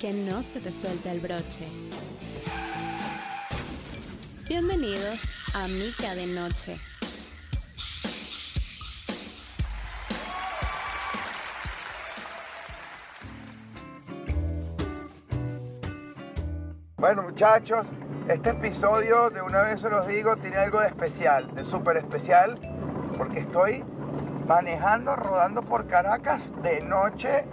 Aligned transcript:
que 0.00 0.14
no 0.14 0.42
se 0.42 0.60
te 0.60 0.72
suelte 0.72 1.10
el 1.10 1.20
broche. 1.20 1.68
Bienvenidos 4.48 5.30
a 5.54 5.68
Mica 5.68 6.14
de 6.14 6.26
Noche. 6.26 6.78
Bueno 16.96 17.24
muchachos, 17.24 17.86
este 18.26 18.50
episodio 18.50 19.28
de 19.28 19.42
una 19.42 19.60
vez 19.62 19.82
se 19.82 19.90
los 19.90 20.06
digo 20.06 20.36
tiene 20.38 20.56
algo 20.56 20.80
de 20.80 20.86
especial, 20.86 21.54
de 21.54 21.62
súper 21.62 21.98
especial, 21.98 22.54
porque 23.18 23.40
estoy 23.40 23.84
manejando, 24.48 25.14
rodando 25.14 25.60
por 25.60 25.86
Caracas 25.86 26.50
de 26.62 26.80
noche 26.80 27.44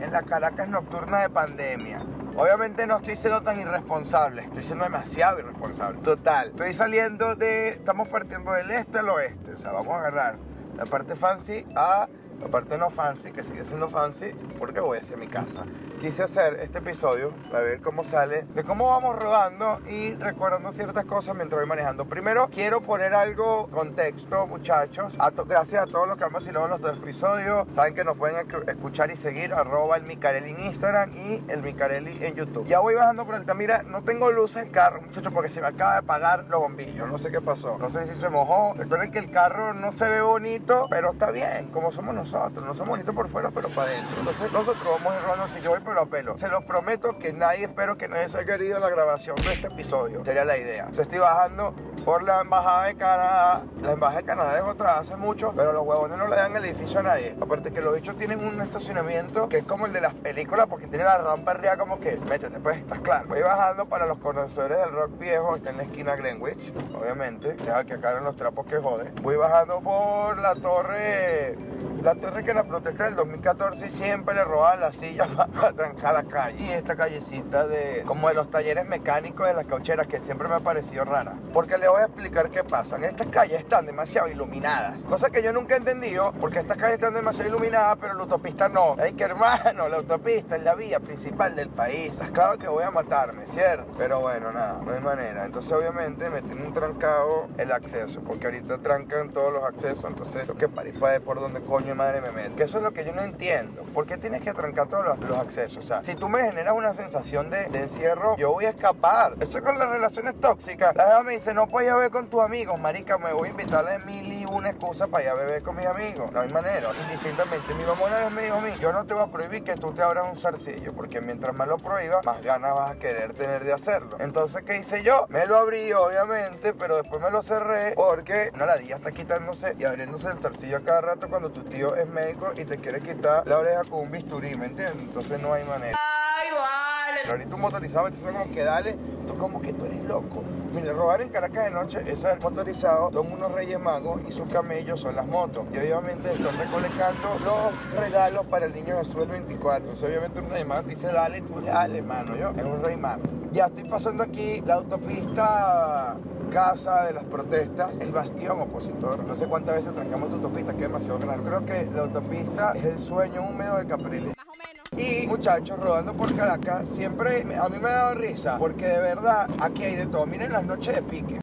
en 0.00 0.12
la 0.12 0.22
Caracas 0.22 0.68
nocturna 0.68 1.20
de 1.20 1.30
pandemia. 1.30 2.00
Obviamente 2.36 2.86
no 2.86 2.98
estoy 2.98 3.16
siendo 3.16 3.42
tan 3.42 3.60
irresponsable, 3.60 4.42
estoy 4.42 4.62
siendo 4.62 4.84
demasiado 4.84 5.38
irresponsable. 5.38 6.00
Total, 6.02 6.48
estoy 6.48 6.72
saliendo 6.72 7.34
de, 7.34 7.70
estamos 7.70 8.08
partiendo 8.08 8.52
del 8.52 8.70
este 8.70 8.98
al 8.98 9.08
oeste, 9.08 9.52
o 9.54 9.56
sea, 9.56 9.72
vamos 9.72 9.94
a 9.94 9.98
agarrar 9.98 10.36
la 10.76 10.84
parte 10.84 11.16
fancy 11.16 11.64
a 11.74 12.08
la 12.40 12.48
parte 12.48 12.76
no 12.78 12.90
fancy, 12.90 13.32
que 13.32 13.42
sigue 13.42 13.64
siendo 13.64 13.88
fancy, 13.88 14.32
porque 14.58 14.80
voy 14.80 14.98
hacia 14.98 15.16
mi 15.16 15.26
casa. 15.26 15.64
Quise 16.00 16.22
hacer 16.22 16.60
este 16.60 16.78
episodio 16.78 17.32
para 17.50 17.64
ver 17.64 17.80
cómo 17.80 18.04
sale, 18.04 18.42
de 18.54 18.64
cómo 18.64 18.88
vamos 18.88 19.16
rodando 19.16 19.80
y 19.88 20.14
recordando 20.14 20.72
ciertas 20.72 21.04
cosas 21.06 21.34
mientras 21.34 21.60
voy 21.60 21.68
manejando. 21.68 22.04
Primero, 22.04 22.48
quiero 22.52 22.80
poner 22.80 23.14
algo 23.14 23.68
contexto, 23.68 24.46
muchachos. 24.46 25.14
gracias 25.46 25.82
a 25.82 25.86
todos 25.86 26.06
los 26.06 26.18
que 26.18 26.24
han 26.24 26.32
vacilado 26.32 26.68
los 26.68 26.80
dos 26.80 26.98
episodios. 26.98 27.66
Saben 27.72 27.94
que 27.94 28.04
nos 28.04 28.16
pueden 28.16 28.46
escuchar 28.66 29.10
y 29.10 29.16
seguir, 29.16 29.54
arroba 29.54 29.96
el 29.96 30.02
Micarelli 30.02 30.50
en 30.50 30.60
Instagram 30.60 31.16
y 31.16 31.42
el 31.48 31.62
Micarelli 31.62 32.24
en 32.24 32.34
YouTube. 32.34 32.66
Ya 32.66 32.80
voy 32.80 32.94
bajando 32.94 33.24
por 33.24 33.34
el 33.34 33.46
Mira, 33.56 33.82
no 33.84 34.02
tengo 34.02 34.30
luz 34.30 34.56
en 34.56 34.66
el 34.66 34.70
carro, 34.70 35.00
muchachos, 35.00 35.32
porque 35.32 35.48
se 35.48 35.62
me 35.62 35.68
acaba 35.68 35.92
de 35.92 35.98
apagar 36.00 36.44
los 36.50 36.60
bombillos. 36.60 37.08
No 37.08 37.16
sé 37.16 37.30
qué 37.30 37.40
pasó. 37.40 37.78
No 37.78 37.88
sé 37.88 38.06
si 38.06 38.14
se 38.14 38.28
mojó. 38.28 38.74
Recuerden 38.74 39.10
que 39.10 39.18
el 39.18 39.30
carro 39.30 39.72
no 39.72 39.92
se 39.92 40.06
ve 40.06 40.20
bonito, 40.20 40.86
pero 40.90 41.12
está 41.12 41.30
bien, 41.30 41.68
como 41.72 41.90
somos 41.90 42.14
nosotros 42.14 42.25
nosotros. 42.32 42.64
No 42.64 42.74
somos 42.74 42.90
bonitos 42.90 43.14
por 43.14 43.28
fuera, 43.28 43.50
pero 43.50 43.68
para 43.68 43.90
adentro. 43.90 44.18
Entonces, 44.18 44.52
nosotros 44.52 44.98
vamos 45.02 45.14
ir 45.14 45.54
si 45.54 45.60
yo 45.60 45.70
voy 45.70 45.80
pelo 45.80 46.00
a 46.00 46.06
pelo. 46.06 46.38
Se 46.38 46.48
los 46.48 46.64
prometo 46.64 47.18
que 47.18 47.32
nadie, 47.32 47.64
espero 47.64 47.96
que 47.96 48.08
nadie 48.08 48.28
se 48.28 48.38
haya 48.38 48.46
querido 48.46 48.78
la 48.78 48.90
grabación 48.90 49.36
de 49.36 49.52
este 49.52 49.68
episodio. 49.68 50.24
Sería 50.24 50.44
la 50.44 50.56
idea. 50.56 50.88
Se 50.92 51.02
estoy 51.02 51.18
bajando 51.18 51.74
por 52.04 52.22
la 52.22 52.40
embajada 52.40 52.86
de 52.86 52.96
Canadá. 52.96 53.62
La 53.82 53.92
embajada 53.92 54.20
de 54.20 54.26
Canadá 54.26 54.56
es 54.56 54.64
otra 54.64 54.98
hace 54.98 55.16
mucho, 55.16 55.52
pero 55.54 55.72
los 55.72 55.86
huevones 55.86 56.18
no 56.18 56.26
le 56.26 56.36
dan 56.36 56.56
el 56.56 56.64
edificio 56.64 57.00
a 57.00 57.02
nadie. 57.02 57.36
Aparte 57.40 57.70
que 57.70 57.80
los 57.80 57.94
bichos 57.94 58.16
tienen 58.16 58.44
un 58.44 58.60
estacionamiento 58.60 59.48
que 59.48 59.58
es 59.58 59.64
como 59.64 59.86
el 59.86 59.92
de 59.92 60.00
las 60.00 60.14
películas, 60.14 60.66
porque 60.68 60.86
tiene 60.86 61.04
la 61.04 61.18
rampa 61.18 61.52
arriba 61.52 61.76
como 61.76 62.00
que, 62.00 62.16
métete 62.16 62.58
pues, 62.60 62.78
estás 62.78 63.00
claro. 63.00 63.28
Voy 63.28 63.42
bajando 63.42 63.86
para 63.86 64.06
los 64.06 64.18
conocedores 64.18 64.78
del 64.78 64.92
rock 64.92 65.18
viejo, 65.18 65.56
está 65.56 65.70
en 65.70 65.78
la 65.78 65.82
esquina 65.84 66.16
Greenwich, 66.16 66.72
obviamente. 66.94 67.54
Deja 67.54 67.84
que 67.84 67.94
acá 67.94 68.18
los 68.20 68.36
trapos 68.36 68.66
que 68.66 68.78
joden. 68.78 69.12
Voy 69.22 69.36
bajando 69.36 69.80
por 69.80 70.38
la 70.38 70.54
torre 70.54 71.56
la 72.02 72.14
torre 72.20 72.44
que 72.44 72.54
la 72.54 72.64
protesta 72.64 73.04
del 73.04 73.16
2014 73.16 73.90
siempre 73.90 74.34
le 74.34 74.44
robaban 74.44 74.80
las 74.80 74.96
sillas 74.96 75.28
para, 75.36 75.72
trancar 75.72 76.14
la 76.14 76.24
calle. 76.24 76.62
Y 76.62 76.70
esta 76.70 76.96
callecita 76.96 77.66
de 77.66 78.02
como 78.06 78.28
de 78.28 78.34
los 78.34 78.50
talleres 78.50 78.86
mecánicos 78.86 79.46
de 79.46 79.54
las 79.54 79.66
caucheras 79.66 80.06
que 80.06 80.20
siempre 80.20 80.48
me 80.48 80.54
ha 80.54 80.60
parecido 80.60 81.04
rara. 81.04 81.34
Porque 81.52 81.78
le 81.78 81.88
voy 81.88 82.00
a 82.00 82.04
explicar 82.04 82.50
qué 82.50 82.64
pasa. 82.64 82.96
Estas 82.96 83.28
calles 83.28 83.60
están 83.60 83.86
demasiado 83.86 84.28
iluminadas. 84.28 85.02
Cosa 85.02 85.30
que 85.30 85.42
yo 85.42 85.52
nunca 85.52 85.74
he 85.74 85.78
entendido 85.78 86.32
porque 86.40 86.60
estas 86.60 86.76
calles 86.76 86.94
están 86.94 87.14
demasiado 87.14 87.48
iluminadas 87.48 87.96
pero 88.00 88.14
la 88.14 88.22
autopista 88.22 88.68
no. 88.68 88.96
Hay 88.98 89.12
que 89.12 89.24
hermano, 89.24 89.88
la 89.88 89.96
autopista 89.96 90.56
es 90.56 90.62
la 90.62 90.74
vía 90.74 91.00
principal 91.00 91.54
del 91.54 91.68
país. 91.68 92.18
Es 92.20 92.30
claro 92.30 92.58
que 92.58 92.68
voy 92.68 92.84
a 92.84 92.90
matarme, 92.90 93.46
¿cierto? 93.46 93.92
Pero 93.98 94.20
bueno, 94.20 94.52
nada, 94.52 94.80
no 94.84 94.92
hay 94.92 95.00
manera. 95.00 95.44
Entonces 95.44 95.72
obviamente 95.72 96.30
me 96.30 96.42
tiene 96.42 96.64
un 96.64 96.72
trancado 96.72 97.48
el 97.58 97.72
acceso. 97.72 98.20
Porque 98.20 98.46
ahorita 98.46 98.78
trancan 98.78 99.30
todos 99.30 99.52
los 99.52 99.64
accesos. 99.64 100.04
Entonces 100.04 100.46
tengo 100.46 100.58
que 100.58 100.68
parir 100.68 100.98
para 100.98 101.16
por 101.20 101.40
donde 101.40 101.60
coño 101.60 101.94
madre. 102.06 102.50
Que 102.56 102.64
eso 102.64 102.78
es 102.78 102.84
lo 102.84 102.92
que 102.92 103.04
yo 103.04 103.12
no 103.12 103.22
entiendo. 103.22 103.82
¿Por 103.94 104.06
qué 104.06 104.16
tienes 104.16 104.42
que 104.42 104.52
trancar 104.52 104.88
todos 104.88 105.18
los, 105.20 105.38
accesos? 105.38 105.84
O 105.84 105.86
sea, 105.86 106.04
si 106.04 106.14
tú 106.14 106.28
me 106.28 106.42
generas 106.42 106.74
una 106.74 106.94
sensación 106.94 107.50
de, 107.50 107.64
encierro, 107.64 108.36
yo 108.36 108.52
voy 108.52 108.66
a 108.66 108.70
escapar. 108.70 109.34
Eso 109.40 109.58
es 109.58 109.64
con 109.64 109.78
las 109.78 109.88
relaciones 109.88 110.38
tóxicas. 110.40 110.94
La 110.96 111.04
jefa 111.04 111.22
me 111.22 111.32
dice, 111.32 111.54
no 111.54 111.66
puedes 111.66 111.88
ir 111.88 111.92
a 111.92 111.96
beber 111.96 112.10
con 112.10 112.28
tus 112.28 112.40
amigos. 112.40 112.78
Marica, 112.80 113.18
me 113.18 113.32
voy 113.32 113.48
a 113.48 113.50
invitar 113.50 113.86
a 113.88 113.98
mil 113.98 114.32
y 114.32 114.44
una 114.44 114.70
excusa 114.70 115.06
para 115.06 115.24
ir 115.24 115.30
a 115.30 115.34
beber 115.34 115.62
con 115.62 115.76
mis 115.76 115.86
amigos. 115.86 116.32
No 116.32 116.40
hay 116.40 116.48
manera. 116.48 116.90
Indistintamente, 117.02 117.74
mi 117.74 117.84
mamá 117.84 118.06
una 118.06 118.20
vez 118.20 118.32
me 118.32 118.42
dijo 118.42 118.56
a 118.56 118.60
mí, 118.60 118.70
yo 118.80 118.92
no 118.92 119.04
te 119.04 119.14
voy 119.14 119.24
a 119.24 119.26
prohibir 119.26 119.64
que 119.64 119.74
tú 119.76 119.92
te 119.92 120.02
abras 120.02 120.28
un 120.28 120.36
zarcillo, 120.36 120.92
porque 120.92 121.20
mientras 121.20 121.54
más 121.54 121.68
lo 121.68 121.78
prohíbas, 121.78 122.24
más 122.24 122.42
ganas 122.42 122.74
vas 122.74 122.92
a 122.92 122.98
querer 122.98 123.32
tener 123.32 123.64
de 123.64 123.72
hacerlo. 123.72 124.16
Entonces, 124.20 124.62
¿qué 124.62 124.78
hice 124.78 125.02
yo? 125.02 125.26
Me 125.28 125.46
lo 125.46 125.56
abrí, 125.56 125.92
obviamente, 125.92 126.72
pero 126.74 126.96
después 126.96 127.20
me 127.22 127.30
lo 127.30 127.42
cerré 127.42 127.92
porque 127.94 128.50
una 128.54 128.66
ladilla 128.66 128.96
está 128.96 129.12
quitándose 129.12 129.74
y 129.78 129.84
abriéndose 129.84 130.28
el 130.28 130.38
zarcillo 130.38 130.76
a 130.78 130.80
cada 130.80 131.00
rato 131.00 131.28
cuando 131.28 131.50
tu 131.50 131.62
tío 131.64 131.95
es 132.00 132.08
médico 132.08 132.52
y 132.56 132.64
te 132.64 132.78
quiere 132.78 133.00
quitar 133.00 133.46
la 133.46 133.58
oreja 133.58 133.82
con 133.84 134.00
un 134.00 134.10
bisturí, 134.10 134.54
¿me 134.56 134.66
entiendes? 134.66 134.96
Entonces 135.00 135.40
no 135.40 135.52
hay 135.52 135.64
manera. 135.64 135.96
¡Ay, 135.98 136.48
vale! 136.52 137.20
Pero 137.22 137.32
ahorita 137.34 137.54
un 137.54 137.60
motorizado, 137.60 138.06
entonces 138.06 138.32
como 138.32 138.52
que 138.52 138.64
dale, 138.64 138.96
tú 139.26 139.36
como 139.36 139.60
que 139.60 139.72
tú 139.72 139.84
eres 139.84 140.04
loco. 140.04 140.42
Mire, 140.74 140.92
robar 140.92 141.22
en 141.22 141.30
Caracas 141.30 141.64
de 141.64 141.70
noche, 141.70 142.00
ese 142.02 142.12
es 142.12 142.24
el 142.24 142.40
motorizado, 142.40 143.10
son 143.12 143.32
unos 143.32 143.50
reyes 143.52 143.80
magos 143.80 144.20
y 144.28 144.32
sus 144.32 144.46
camellos 144.52 145.00
son 145.00 145.16
las 145.16 145.26
motos. 145.26 145.64
Y 145.72 145.78
obviamente 145.78 146.32
están 146.32 146.58
recolectando 146.58 147.38
los 147.42 147.98
regalos 147.98 148.44
para 148.46 148.66
el 148.66 148.74
niño 148.74 148.98
Jesús 148.98 149.22
el 149.22 149.28
24. 149.28 149.78
Entonces, 149.78 150.08
obviamente 150.08 150.40
un 150.40 150.50
rey 150.50 150.64
mago 150.64 150.88
dice, 150.88 151.08
dale, 151.08 151.40
tú 151.40 151.60
dale, 151.62 152.02
mano, 152.02 152.36
yo, 152.36 152.50
es 152.50 152.64
un 152.64 152.82
rey 152.84 152.96
mago. 152.96 153.22
Ya 153.52 153.66
estoy 153.66 153.84
pasando 153.84 154.22
aquí 154.22 154.62
la 154.66 154.74
autopista 154.74 156.18
casa 156.50 157.04
de 157.04 157.12
las 157.14 157.24
protestas, 157.24 157.98
el 158.00 158.12
bastión 158.12 158.60
opositor. 158.60 159.24
No 159.24 159.34
sé 159.34 159.46
cuántas 159.46 159.76
veces 159.76 159.94
trancamos 159.94 160.28
tu 160.28 160.36
autopista, 160.36 160.72
que 160.72 160.84
es 160.84 160.88
demasiado 160.88 161.18
grande. 161.18 161.48
Creo 161.48 161.64
que 161.64 161.88
la 161.94 162.02
autopista 162.02 162.72
es 162.72 162.84
el 162.84 162.98
sueño 162.98 163.42
húmedo 163.42 163.78
de 163.78 163.86
Capriles. 163.86 164.36
Más 164.36 164.46
o 164.46 164.58
menos. 164.58 165.06
Y 165.08 165.26
muchachos, 165.26 165.78
rodando 165.78 166.12
por 166.14 166.34
Caracas, 166.34 166.88
siempre 166.88 167.42
a 167.54 167.68
mí 167.68 167.78
me 167.78 167.88
ha 167.88 167.92
dado 167.92 168.14
risa, 168.14 168.58
porque 168.58 168.86
de 168.86 168.98
verdad 168.98 169.48
aquí 169.60 169.84
hay 169.84 169.96
de 169.96 170.06
todo. 170.06 170.26
Miren 170.26 170.52
las 170.52 170.64
noches 170.64 170.94
de 170.94 171.02
pique. 171.02 171.40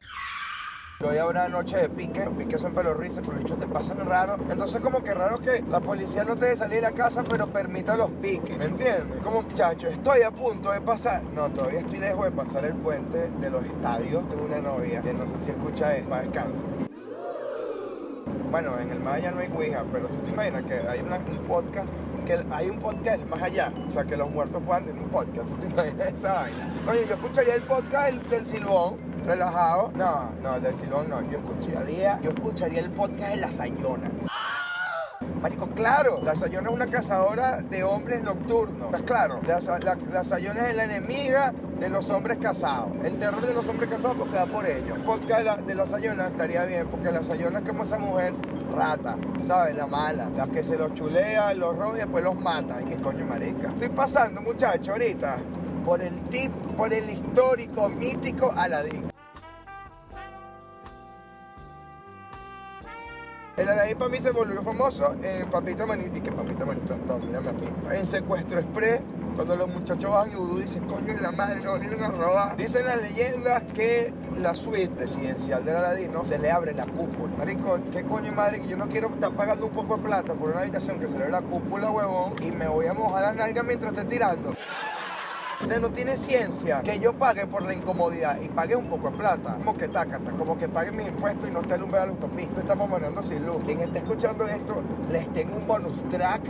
Hoy 1.06 1.18
habrá 1.18 1.48
noche 1.48 1.76
de 1.76 1.88
pique, 1.90 2.24
los 2.24 2.34
piques 2.34 2.60
son 2.62 2.72
pelos 2.72 2.96
risas, 2.96 3.22
pero 3.26 3.38
los 3.38 3.58
te 3.58 3.66
pasan 3.66 3.98
raro. 4.06 4.36
Entonces 4.50 4.80
como 4.80 5.02
que 5.02 5.12
raro 5.12 5.38
que 5.38 5.62
la 5.68 5.80
policía 5.80 6.24
no 6.24 6.34
te 6.34 6.46
deje 6.46 6.56
salir 6.56 6.76
de 6.76 6.82
la 6.82 6.92
casa, 6.92 7.22
pero 7.28 7.46
permita 7.46 7.94
los 7.96 8.10
piques, 8.10 8.56
¿me 8.56 8.64
entiendes? 8.64 9.20
Como 9.22 9.42
muchacho, 9.42 9.88
estoy 9.88 10.22
a 10.22 10.30
punto 10.30 10.70
de 10.70 10.80
pasar, 10.80 11.22
no, 11.34 11.50
todavía 11.50 11.80
estoy 11.80 11.98
lejos 11.98 12.24
de 12.24 12.30
pasar 12.30 12.64
el 12.64 12.74
puente 12.74 13.28
de 13.38 13.50
los 13.50 13.64
estadios 13.64 14.28
de 14.30 14.36
una 14.36 14.58
novia, 14.60 15.02
que 15.02 15.12
no 15.12 15.24
sé 15.24 15.44
si 15.44 15.50
escucha 15.50 15.94
esto, 15.94 16.08
para 16.08 16.22
descansar. 16.22 16.93
Bueno, 18.54 18.78
en 18.78 18.88
el 18.88 19.00
más 19.00 19.14
allá 19.14 19.32
no 19.32 19.40
hay 19.40 19.48
Ouija, 19.52 19.84
pero 19.90 20.06
tú 20.06 20.14
te 20.14 20.30
imaginas 20.30 20.62
que 20.62 20.74
hay 20.74 21.00
un 21.00 21.44
podcast, 21.48 21.88
que 22.24 22.38
hay 22.52 22.70
un 22.70 22.78
podcast 22.78 23.20
más 23.24 23.42
allá, 23.42 23.72
o 23.88 23.90
sea, 23.90 24.04
que 24.04 24.16
los 24.16 24.30
muertos 24.30 24.62
puedan 24.64 24.84
tener 24.84 25.02
un 25.02 25.08
podcast, 25.08 25.48
tú 25.48 25.56
te 25.56 25.66
imaginas 25.66 26.12
esa 26.16 26.34
vaina. 26.34 26.72
Oye, 26.88 27.04
yo 27.08 27.14
escucharía 27.16 27.56
el 27.56 27.62
podcast 27.62 28.06
del, 28.06 28.22
del 28.30 28.46
Silbón, 28.46 28.94
relajado. 29.26 29.90
No, 29.96 30.30
no, 30.40 30.60
del 30.60 30.74
silón 30.74 31.10
no. 31.10 31.20
Yo 31.22 31.38
escucharía, 31.38 32.20
yo 32.22 32.30
escucharía 32.30 32.80
el 32.80 32.90
podcast 32.90 33.30
de 33.30 33.36
La 33.38 33.50
Sayona. 33.50 34.10
Marico, 35.44 35.66
claro, 35.66 36.20
la 36.22 36.34
Sayona 36.34 36.70
es 36.70 36.74
una 36.74 36.86
cazadora 36.86 37.60
de 37.60 37.84
hombres 37.84 38.22
nocturnos. 38.22 38.86
¿Estás 38.86 39.02
claro? 39.02 39.40
La, 39.46 39.60
Sayona 40.24 40.70
es 40.70 40.74
la 40.74 40.84
enemiga 40.84 41.52
de 41.78 41.90
los 41.90 42.08
hombres 42.08 42.38
casados. 42.38 42.96
El 43.04 43.18
terror 43.18 43.46
de 43.46 43.52
los 43.52 43.68
hombres 43.68 43.90
casados 43.90 44.16
porque 44.16 44.36
da 44.36 44.46
por 44.46 44.64
ellos. 44.64 44.96
El 44.96 45.02
podcast 45.02 45.60
de 45.66 45.74
la, 45.74 45.86
Sayona 45.86 46.28
estaría 46.28 46.64
bien, 46.64 46.88
porque 46.88 47.12
la 47.12 47.22
Sayona 47.22 47.58
es 47.58 47.68
como 47.68 47.82
esa 47.82 47.98
mujer 47.98 48.32
rata, 48.74 49.18
¿sabes? 49.46 49.76
La 49.76 49.86
mala, 49.86 50.30
la 50.34 50.46
que 50.46 50.64
se 50.64 50.78
los 50.78 50.94
chulea, 50.94 51.52
los 51.52 51.76
roba 51.76 51.96
y 51.96 52.00
después 52.00 52.24
los 52.24 52.36
mata. 52.36 52.76
Ay, 52.78 52.86
qué 52.86 52.96
coño, 52.96 53.26
marica. 53.26 53.68
Estoy 53.68 53.90
pasando, 53.90 54.40
muchacho, 54.40 54.92
ahorita 54.92 55.40
por 55.84 56.00
el 56.00 56.22
tip, 56.30 56.52
por 56.74 56.90
el 56.90 57.10
histórico, 57.10 57.90
mítico 57.90 58.50
Aladín. 58.56 59.13
El 63.56 63.68
Aladdin 63.68 63.96
para 63.96 64.10
mí 64.10 64.18
se 64.20 64.32
volvió 64.32 64.60
famoso 64.62 65.14
en 65.22 65.48
Papita 65.48 65.86
Manita. 65.86 66.18
¿Y 66.18 66.20
que 66.20 66.32
Papita 66.32 66.64
Manita? 66.64 66.96
No, 67.06 67.18
mírame 67.18 67.50
aquí. 67.50 67.64
En 67.92 68.04
Secuestro 68.04 68.58
Express, 68.58 69.00
cuando 69.36 69.54
los 69.54 69.68
muchachos 69.68 70.10
van 70.10 70.32
y 70.32 70.34
Udú 70.34 70.58
dicen, 70.58 70.84
coño, 70.88 71.14
la 71.20 71.30
madre, 71.30 71.60
no 71.60 71.78
vienen 71.78 72.02
a 72.02 72.08
robar. 72.08 72.56
Dicen 72.56 72.84
las 72.84 72.96
leyendas 73.00 73.62
que 73.72 74.12
la 74.40 74.56
suite 74.56 74.88
presidencial 74.88 75.64
del 75.64 75.76
Aladdin, 75.76 76.12
¿no? 76.12 76.24
Se 76.24 76.36
le 76.36 76.50
abre 76.50 76.74
la 76.74 76.84
cúpula. 76.84 77.32
Marico, 77.38 77.78
¿qué 77.92 78.02
coño 78.02 78.32
madre? 78.32 78.60
Que 78.60 78.66
yo 78.66 78.76
no 78.76 78.88
quiero 78.88 79.06
estar 79.08 79.30
pagando 79.30 79.66
un 79.66 79.72
poco 79.72 79.98
de 79.98 80.02
plata 80.02 80.34
por 80.34 80.50
una 80.50 80.62
habitación 80.62 80.98
que 80.98 81.06
se 81.06 81.12
le 81.12 81.18
abre 81.18 81.30
la 81.30 81.42
cúpula, 81.42 81.90
huevón, 81.90 82.32
y 82.42 82.50
me 82.50 82.66
voy 82.66 82.86
a 82.86 82.92
mojar 82.92 83.22
la 83.22 83.32
nalga 83.34 83.62
mientras 83.62 83.92
esté 83.96 84.04
tirando. 84.04 84.52
O 85.64 85.66
sea, 85.66 85.78
no 85.78 85.88
tiene 85.88 86.18
ciencia 86.18 86.82
que 86.82 87.00
yo 87.00 87.14
pague 87.14 87.46
por 87.46 87.62
la 87.62 87.72
incomodidad 87.72 88.38
y 88.38 88.48
pague 88.48 88.76
un 88.76 88.86
poco 88.86 89.10
de 89.10 89.16
plata. 89.16 89.54
Como 89.54 89.74
que 89.74 89.88
tácata, 89.88 90.30
como 90.32 90.58
que 90.58 90.68
pague 90.68 90.92
mis 90.92 91.08
impuestos 91.08 91.48
y 91.48 91.52
no 91.52 91.62
esté 91.62 91.72
alumbrado 91.72 92.08
la 92.08 92.12
autopista. 92.12 92.60
Estamos 92.60 92.90
manejando 92.90 93.22
sin 93.22 93.46
luz. 93.46 93.56
Quien 93.64 93.80
esté 93.80 94.00
escuchando 94.00 94.46
esto, 94.46 94.82
les 95.10 95.32
tengo 95.32 95.56
un 95.56 95.66
bonus 95.66 96.04
track 96.10 96.42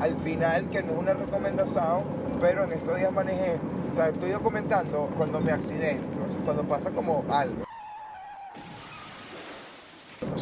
al 0.00 0.16
final 0.16 0.66
que 0.70 0.82
no 0.82 0.92
es 0.92 0.98
una 0.98 1.12
recomendación, 1.12 2.04
pero 2.40 2.64
en 2.64 2.72
estos 2.72 2.96
días 2.96 3.12
manejé, 3.12 3.58
o 3.92 3.94
sea, 3.94 4.08
estoy 4.08 4.30
documentando 4.30 5.10
cuando 5.14 5.40
me 5.40 5.52
accidento, 5.52 6.06
cuando 6.46 6.64
pasa 6.64 6.90
como 6.90 7.22
algo. 7.30 7.63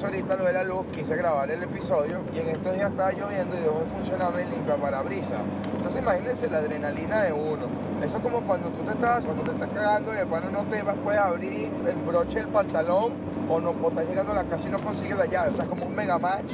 Ahorita 0.02 0.36
lo 0.36 0.44
de 0.44 0.52
la 0.52 0.64
luz, 0.64 0.86
quise 0.92 1.14
grabar 1.14 1.50
el 1.50 1.62
episodio 1.62 2.20
y 2.34 2.40
en 2.40 2.48
estos 2.48 2.74
días 2.74 2.90
estaba 2.90 3.12
lloviendo 3.12 3.56
y 3.56 3.60
dejó 3.60 3.78
de 3.78 3.86
funcionar 3.86 4.38
el 4.38 4.50
limpia 4.50 4.76
parabrisas. 4.76 5.40
Entonces 5.76 6.02
imagínense 6.02 6.50
la 6.50 6.58
adrenalina 6.58 7.22
de 7.22 7.32
uno. 7.32 7.66
Eso 8.02 8.16
es 8.16 8.22
como 8.22 8.40
cuando 8.40 8.68
tú 8.70 8.82
te 8.82 8.92
estás, 8.92 9.24
cuando 9.24 9.44
te 9.44 9.52
estás 9.52 9.68
cagando 9.68 10.12
y 10.14 10.18
el 10.18 10.26
pano 10.26 10.50
no 10.50 10.64
te 10.64 10.82
va, 10.82 10.94
puedes 10.94 11.20
abrir 11.20 11.72
el 11.86 11.94
broche 12.02 12.40
del 12.40 12.48
pantalón 12.48 13.12
o 13.48 13.60
no 13.60 13.70
o 13.70 13.88
estás 13.88 14.06
llegando 14.06 14.32
a 14.32 14.36
la 14.36 14.44
casa 14.44 14.68
y 14.68 14.72
no 14.72 14.78
consigues 14.80 15.16
la 15.16 15.26
llave. 15.26 15.50
O 15.50 15.54
sea, 15.54 15.64
es 15.64 15.70
como 15.70 15.86
un 15.86 15.94
mega 15.94 16.18
match 16.18 16.52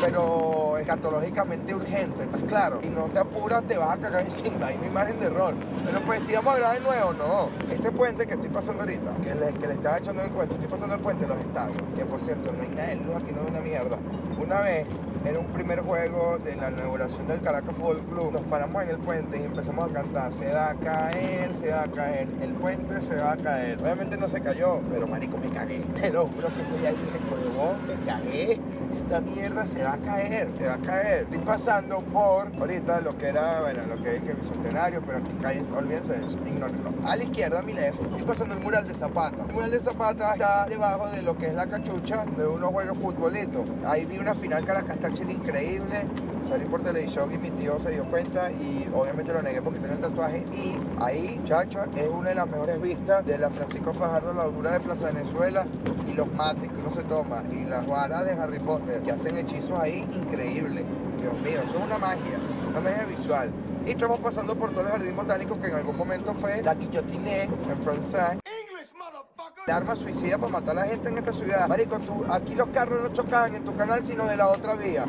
pero 0.00 0.53
escatológicamente 0.78 1.74
urgente, 1.74 2.24
¿estás 2.24 2.42
claro? 2.42 2.80
Y 2.82 2.88
no 2.88 3.04
te 3.04 3.18
apuras, 3.18 3.62
te 3.64 3.76
vas 3.76 3.96
a 3.96 4.00
cagar 4.00 4.22
encima, 4.22 4.66
hay 4.66 4.76
una 4.76 4.86
imagen 4.86 5.20
de 5.20 5.26
error. 5.26 5.54
Pero 5.84 6.00
pues 6.02 6.22
si 6.24 6.32
vamos 6.32 6.54
a 6.54 6.58
grabar 6.58 6.78
de 6.78 6.84
nuevo, 6.84 7.12
no. 7.12 7.48
Este 7.70 7.90
puente 7.90 8.26
que 8.26 8.34
estoy 8.34 8.50
pasando 8.50 8.82
ahorita, 8.82 9.16
que 9.22 9.34
le 9.34 9.72
estaba 9.74 9.98
echando 9.98 10.22
el 10.22 10.30
cuento, 10.30 10.54
estoy 10.54 10.68
pasando 10.68 10.94
el 10.94 11.00
puente 11.00 11.26
de 11.26 11.34
los 11.34 11.38
estadios, 11.38 11.76
que 11.96 12.04
por 12.04 12.20
cierto, 12.20 12.52
no 12.52 12.62
hay 12.62 12.68
nada 12.68 12.88
de 12.88 12.96
luz 12.96 13.16
aquí, 13.16 13.32
no 13.32 13.42
es 13.42 13.48
una 13.50 13.60
mierda. 13.60 13.98
Una 14.42 14.60
vez, 14.60 14.88
en 15.24 15.38
un 15.38 15.46
primer 15.46 15.80
juego 15.80 16.38
de 16.38 16.54
la 16.56 16.70
inauguración 16.70 17.26
del 17.26 17.40
Caracas 17.40 17.74
Fútbol 17.74 18.02
Club, 18.02 18.32
nos 18.32 18.42
paramos 18.42 18.82
en 18.82 18.90
el 18.90 18.98
puente 18.98 19.40
y 19.40 19.44
empezamos 19.44 19.90
a 19.90 19.94
cantar, 19.94 20.32
se 20.32 20.52
va 20.52 20.70
a 20.70 20.74
caer, 20.74 21.54
se 21.54 21.70
va 21.70 21.82
a 21.82 21.88
caer, 21.88 22.28
el 22.42 22.52
puente 22.52 23.00
se 23.00 23.16
va 23.16 23.32
a 23.32 23.36
caer. 23.36 23.80
Obviamente 23.80 24.16
no 24.18 24.28
se 24.28 24.40
cayó, 24.40 24.80
pero 24.90 25.06
marico, 25.06 25.38
me 25.38 25.48
cagué. 25.48 25.78
Te 26.00 26.10
lo 26.10 26.26
juro 26.26 26.48
que 26.48 26.62
ese 26.62 26.78
día 26.78 26.90
dije, 26.90 27.04
me 27.04 28.06
cagué, 28.06 28.60
esta 28.92 29.20
mierda 29.20 29.66
se 29.66 29.82
va 29.82 29.94
a 29.94 29.98
caer, 29.98 30.48
se 30.58 30.66
va 30.66 30.74
a 30.74 30.78
caer. 30.78 31.22
Estoy 31.22 31.38
pasando 31.38 32.00
por, 32.00 32.48
ahorita, 32.58 33.00
lo 33.00 33.16
que 33.16 33.28
era, 33.28 33.60
bueno, 33.62 33.82
lo 33.88 34.02
que 34.02 34.16
es 34.16 34.36
bicentenario, 34.36 35.02
pero 35.06 35.18
aquí 35.18 35.32
calles, 35.40 35.66
olvídense 35.74 36.12
de 36.18 36.26
eso, 36.26 36.38
ignórenlo. 36.46 36.92
A 37.04 37.16
la 37.16 37.24
izquierda, 37.24 37.60
a 37.60 37.62
mi 37.62 37.72
left, 37.72 38.00
estoy 38.00 38.22
pasando 38.22 38.54
el 38.54 38.60
mural 38.60 38.86
de 38.86 38.94
Zapata. 38.94 39.36
El 39.48 39.54
mural 39.54 39.70
de 39.70 39.80
Zapata 39.80 40.34
está 40.34 40.66
debajo 40.66 41.08
de 41.08 41.22
lo 41.22 41.36
que 41.38 41.46
es 41.46 41.54
la 41.54 41.66
cachucha 41.66 42.24
de 42.36 42.46
unos 42.46 42.70
juegos 42.70 42.98
futbolito. 42.98 43.64
Ahí 43.86 44.04
vi 44.04 44.18
una 44.18 44.34
final 44.34 44.64
Caracas 44.64 44.98
Increíble. 45.22 46.06
Salí 46.48 46.64
por 46.64 46.82
televisión 46.82 47.32
y 47.32 47.38
mi 47.38 47.50
tío 47.52 47.78
se 47.78 47.90
dio 47.90 48.04
cuenta 48.04 48.50
y 48.50 48.88
obviamente 48.94 49.32
lo 49.32 49.42
negué 49.42 49.62
porque 49.62 49.78
tenía 49.78 49.94
el 49.94 50.02
tatuaje. 50.02 50.44
Y 50.52 50.76
ahí, 51.00 51.40
chacho, 51.44 51.80
es 51.94 52.08
una 52.08 52.30
de 52.30 52.34
las 52.34 52.48
mejores 52.48 52.80
vistas 52.82 53.24
de 53.24 53.38
la 53.38 53.48
Francisco 53.50 53.92
Fajardo, 53.92 54.34
la 54.34 54.42
altura 54.42 54.72
de 54.72 54.80
Plaza 54.80 55.12
Venezuela 55.12 55.66
y 56.06 56.12
los 56.14 56.30
mates 56.32 56.68
que 56.68 56.76
uno 56.76 56.90
se 56.90 57.02
toma 57.04 57.44
y 57.52 57.64
las 57.64 57.86
varas 57.86 58.24
de 58.24 58.32
Harry 58.32 58.58
Potter 58.58 59.02
que 59.02 59.12
hacen 59.12 59.36
hechizos 59.36 59.78
ahí 59.78 60.08
increíble. 60.12 60.84
Dios 61.20 61.34
mío, 61.40 61.60
eso 61.64 61.78
es 61.78 61.84
una 61.84 61.98
magia, 61.98 62.38
una 62.68 62.80
magia 62.80 63.04
visual. 63.06 63.50
Y 63.86 63.90
estamos 63.90 64.18
pasando 64.18 64.56
por 64.56 64.70
todo 64.72 64.82
el 64.82 64.88
jardín 64.88 65.16
botánico 65.16 65.60
que 65.60 65.68
en 65.68 65.74
algún 65.74 65.96
momento 65.96 66.34
fue 66.34 66.62
la 66.62 66.74
Guillotiné 66.74 67.44
en 67.44 67.82
francés. 67.82 68.38
De 69.66 69.72
arma 69.72 69.96
suicida 69.96 70.36
para 70.36 70.52
matar 70.52 70.76
a 70.76 70.82
la 70.82 70.86
gente 70.86 71.08
en 71.08 71.16
esta 71.16 71.32
ciudad. 71.32 71.66
Marico, 71.66 71.98
aquí 72.30 72.54
los 72.54 72.68
carros 72.68 73.02
no 73.02 73.12
chocaban 73.14 73.54
en 73.54 73.64
tu 73.64 73.74
canal, 73.74 74.04
sino 74.04 74.26
de 74.26 74.36
la 74.36 74.48
otra 74.48 74.74
vía. 74.74 75.06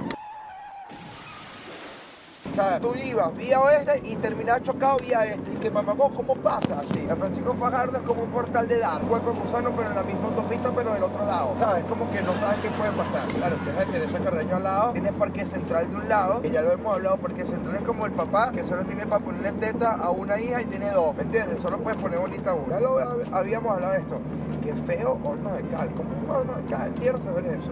Tú 2.56 2.94
ibas 2.96 3.36
vía 3.36 3.60
oeste 3.60 4.02
y 4.06 4.16
terminabas 4.16 4.64
chocado 4.64 4.98
vía 5.00 5.26
este. 5.26 5.52
Y 5.52 5.56
que 5.58 5.70
mamagó, 5.70 6.10
¿cómo 6.12 6.36
pasa 6.36 6.80
así? 6.80 7.06
El 7.10 7.18
Francisco 7.18 7.54
Fajardo 7.54 7.98
es 7.98 8.04
como 8.04 8.24
un 8.24 8.30
portal 8.30 8.66
de 8.70 8.76
edad. 8.76 9.02
Hueco 9.10 9.34
de 9.34 9.40
gusano, 9.42 9.72
pero 9.76 9.90
en 9.90 9.96
la 9.96 10.04
misma 10.04 10.28
autopista, 10.30 10.72
pero 10.74 10.94
del 10.94 11.04
otro 11.04 11.26
lado. 11.26 11.54
¿Sabes? 11.60 11.84
Como 11.84 12.10
que 12.12 12.22
no 12.22 12.34
sabes 12.36 12.60
qué 12.62 12.70
puede 12.70 12.94
pasar. 12.94 13.28
Claro, 13.28 13.58
tienes 13.58 13.82
a 13.82 13.92
Teresa 13.92 14.20
Carreño 14.20 14.56
al 14.56 14.64
lado, 14.64 14.94
tienes 14.94 15.12
Parque 15.12 15.46
Central 15.46 15.90
de 15.90 15.96
un 15.98 16.08
lado, 16.08 16.42
que 16.42 16.50
ya 16.50 16.62
lo 16.62 16.72
hemos 16.72 16.96
hablado, 16.96 17.18
Parque 17.18 17.46
Central 17.46 17.76
es 17.76 17.84
como 17.84 18.06
el 18.06 18.14
papá, 18.14 18.52
que 18.54 18.64
solo 18.64 18.86
tiene 18.86 19.06
para 19.06 19.24
ponerle 19.24 19.52
teta 19.54 19.92
a 19.92 20.12
una 20.12 20.40
hija 20.40 20.62
y 20.62 20.66
tiene 20.66 20.92
dos. 20.92 21.14
¿Me 21.14 21.24
entiendes? 21.24 21.62
Solo 21.62 21.78
puedes 21.80 22.02
poner 22.02 22.20
bonita 22.20 22.54
una. 22.54 22.76
Ya 22.76 22.80
lo 22.80 23.00
habíamos 23.34 23.74
hablado 23.74 23.94
de 23.94 24.00
esto. 24.00 24.18
Qué 24.64 24.74
feo 24.74 25.20
horno 25.26 25.52
de 25.52 25.62
cal. 25.64 25.92
¿Cómo 25.92 26.10
es 26.14 26.24
un 26.24 26.30
horno 26.32 26.54
de 26.54 26.64
cal? 26.74 26.94
Quiero 26.94 27.20
saber 27.20 27.46
eso. 27.48 27.72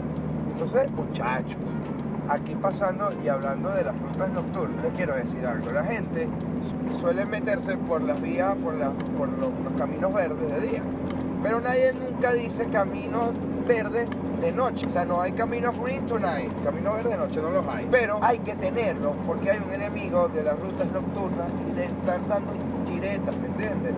Entonces, 0.52 0.92
muchachos, 0.92 1.58
aquí 2.30 2.56
pasando 2.56 3.12
y 3.24 3.28
hablando 3.28 3.70
de 3.70 3.84
las 3.84 4.00
rutas 4.00 4.30
nocturnas, 4.30 4.84
les 4.84 4.94
quiero 4.94 5.16
decir 5.16 5.46
algo. 5.46 5.72
La 5.72 5.84
gente 5.84 6.28
suele 7.00 7.26
meterse 7.26 7.78
por 7.78 8.02
las 8.02 8.22
vías, 8.22 8.56
por, 8.56 8.76
los, 8.76 9.52
caminos 9.78 10.14
verdes 10.14 10.62
de 10.62 10.68
día. 10.68 10.84
Pero 11.42 11.60
nadie 11.60 11.94
nunca 11.94 12.32
dice 12.34 12.68
caminos 12.68 13.32
verdes 13.68 14.08
de 14.42 14.52
noche. 14.52 14.88
O 14.88 14.92
sea, 14.92 15.06
no 15.06 15.22
hay 15.22 15.34
caminos 15.34 15.78
green 15.80 16.06
tonight. 16.06 16.52
Camino 16.64 16.94
verde 16.94 17.10
de 17.10 17.18
noche 17.18 17.42
no 17.42 17.50
los 17.50 17.68
hay. 17.68 17.88
Pero 17.92 18.20
hay 18.22 18.40
que 18.40 18.56
tenerlos 18.56 19.14
porque 19.26 19.52
hay 19.52 19.60
un 19.60 19.72
enemigo 19.72 20.30
de 20.30 20.44
las 20.44 20.58
rutas 20.60 20.88
nocturnas 20.92 21.48
y 21.70 21.76
de 21.76 21.86
estar 21.86 22.26
dando 22.28 22.54
giretas, 22.88 23.36
¿me 23.38 23.48
entiendes? 23.48 23.94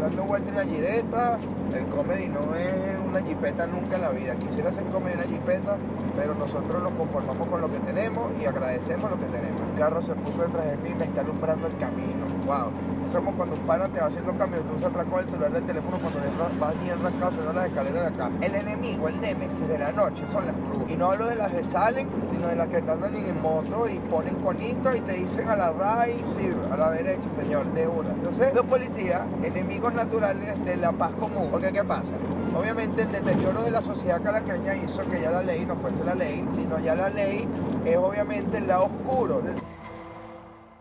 Dando 0.00 0.24
vuelta 0.24 0.50
en 0.50 0.56
la 0.56 0.64
gireta, 0.64 1.38
el 1.74 1.86
comedy 1.86 2.28
no 2.28 2.54
es 2.54 2.74
una 3.08 3.20
jipeta 3.22 3.66
nunca 3.66 3.96
en 3.96 4.02
la 4.02 4.10
vida. 4.10 4.34
Quisiera 4.36 4.70
ser 4.70 4.84
comedy 4.84 5.14
una 5.14 5.24
jipeta, 5.24 5.76
pero 6.16 6.34
nosotros 6.34 6.82
nos 6.82 6.92
conformamos 6.92 7.48
con 7.48 7.60
lo 7.60 7.68
que 7.68 7.78
tenemos 7.80 8.30
y 8.40 8.44
agradecemos 8.44 9.10
lo 9.10 9.18
que 9.18 9.26
tenemos. 9.26 9.60
El 9.72 9.78
carro 9.78 10.02
se 10.02 10.14
puso 10.14 10.42
detrás 10.42 10.66
de 10.66 10.76
mí 10.76 10.90
y 10.90 10.94
me 10.94 11.04
está 11.06 11.22
alumbrando 11.22 11.66
el 11.66 11.76
camino. 11.78 12.26
Wow. 12.46 12.70
Es 13.06 13.14
como 13.14 13.32
cuando 13.32 13.54
un 13.54 13.62
pana 13.62 13.88
te 13.88 14.00
va 14.00 14.06
haciendo 14.06 14.36
cambio, 14.36 14.60
tú 14.62 14.78
se 14.80 14.86
atracó 14.86 15.20
el 15.20 15.28
celular 15.28 15.52
del 15.52 15.64
teléfono 15.64 15.98
cuando 15.98 16.18
vas 16.58 16.82
bien 16.82 17.02
rascado 17.02 17.30
subiendo 17.30 17.52
las 17.52 17.66
escaleras 17.66 18.04
de 18.04 18.10
la 18.10 18.16
casa. 18.16 18.38
El 18.44 18.54
enemigo, 18.56 19.08
el 19.08 19.20
némesis 19.20 19.68
de 19.68 19.78
la 19.78 19.92
noche 19.92 20.24
son 20.30 20.46
las 20.46 20.56
brujas. 20.56 20.90
Y 20.90 20.96
no 20.96 21.12
hablo 21.12 21.28
de 21.28 21.36
las 21.36 21.52
que 21.52 21.64
salen, 21.64 22.08
sino 22.30 22.48
de 22.48 22.56
las 22.56 22.68
que 22.68 22.76
andan 22.76 23.14
en 23.14 23.40
moto 23.40 23.88
y 23.88 23.98
ponen 24.10 24.34
conito 24.36 24.94
y 24.94 25.00
te 25.00 25.12
dicen 25.12 25.48
a 25.48 25.56
la 25.56 25.72
right, 25.72 26.26
sí, 26.36 26.50
a 26.70 26.76
la 26.76 26.90
derecha, 26.90 27.28
señor, 27.30 27.72
de 27.72 27.86
una. 27.86 28.10
Entonces, 28.10 28.52
los 28.54 28.66
policías, 28.66 29.22
enemigos 29.42 29.85
naturales 29.92 30.64
de 30.64 30.76
la 30.76 30.92
paz 30.92 31.12
común. 31.12 31.48
Porque, 31.50 31.72
¿qué 31.72 31.84
pasa? 31.84 32.14
Obviamente, 32.58 33.02
el 33.02 33.12
deterioro 33.12 33.62
de 33.62 33.70
la 33.70 33.82
sociedad 33.82 34.22
caraqueña 34.22 34.74
hizo 34.74 35.02
que 35.08 35.20
ya 35.20 35.30
la 35.30 35.42
ley 35.42 35.64
no 35.66 35.76
fuese 35.76 36.04
la 36.04 36.14
ley, 36.14 36.46
sino 36.54 36.78
ya 36.78 36.94
la 36.94 37.10
ley 37.10 37.46
es 37.84 37.96
obviamente 37.96 38.58
el 38.58 38.66
lado 38.66 38.86
oscuro. 38.86 39.42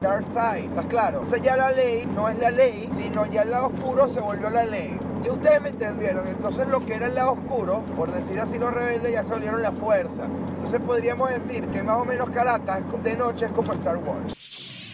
Dark 0.02 0.25
Side, 0.25 0.66
¿estás 0.66 0.86
claro? 0.86 1.22
O 1.22 1.25
sea, 1.25 1.40
ya 1.40 1.57
la 1.57 1.72
ley 1.72 2.06
no 2.16 2.30
es 2.30 2.38
la 2.38 2.52
ley, 2.52 2.90
sino 2.92 3.25
ya 3.25 3.42
el 3.42 3.52
lado 3.52 3.68
oscuro 3.68 4.07
se 4.07 4.19
volvió 4.19 4.50
la 4.50 4.66
ley. 4.66 5.00
Y 5.24 5.30
ustedes 5.30 5.62
me 5.62 5.69
entendieron, 5.69 6.28
entonces 6.28 6.68
lo 6.68 6.86
que 6.86 6.94
era 6.94 7.07
el 7.07 7.16
lado 7.16 7.31
oscuro, 7.31 7.81
por 7.96 8.12
decir 8.12 8.40
así 8.40 8.60
los 8.60 8.72
rebeldes, 8.72 9.12
ya 9.12 9.24
se 9.24 9.34
volvieron 9.34 9.62
la 9.62 9.72
fuerza. 9.72 10.25
Entonces 10.25 10.80
podríamos 10.81 11.30
decir 11.30 11.66
que 11.69 11.81
más 11.81 11.98
o 11.98 12.06
menos 12.06 12.30
Caracas 12.30 12.81
de 13.04 13.16
noche 13.16 13.46
es 13.46 13.52
como 13.52 13.74
Star 13.74 13.98
Wars. 13.98 14.92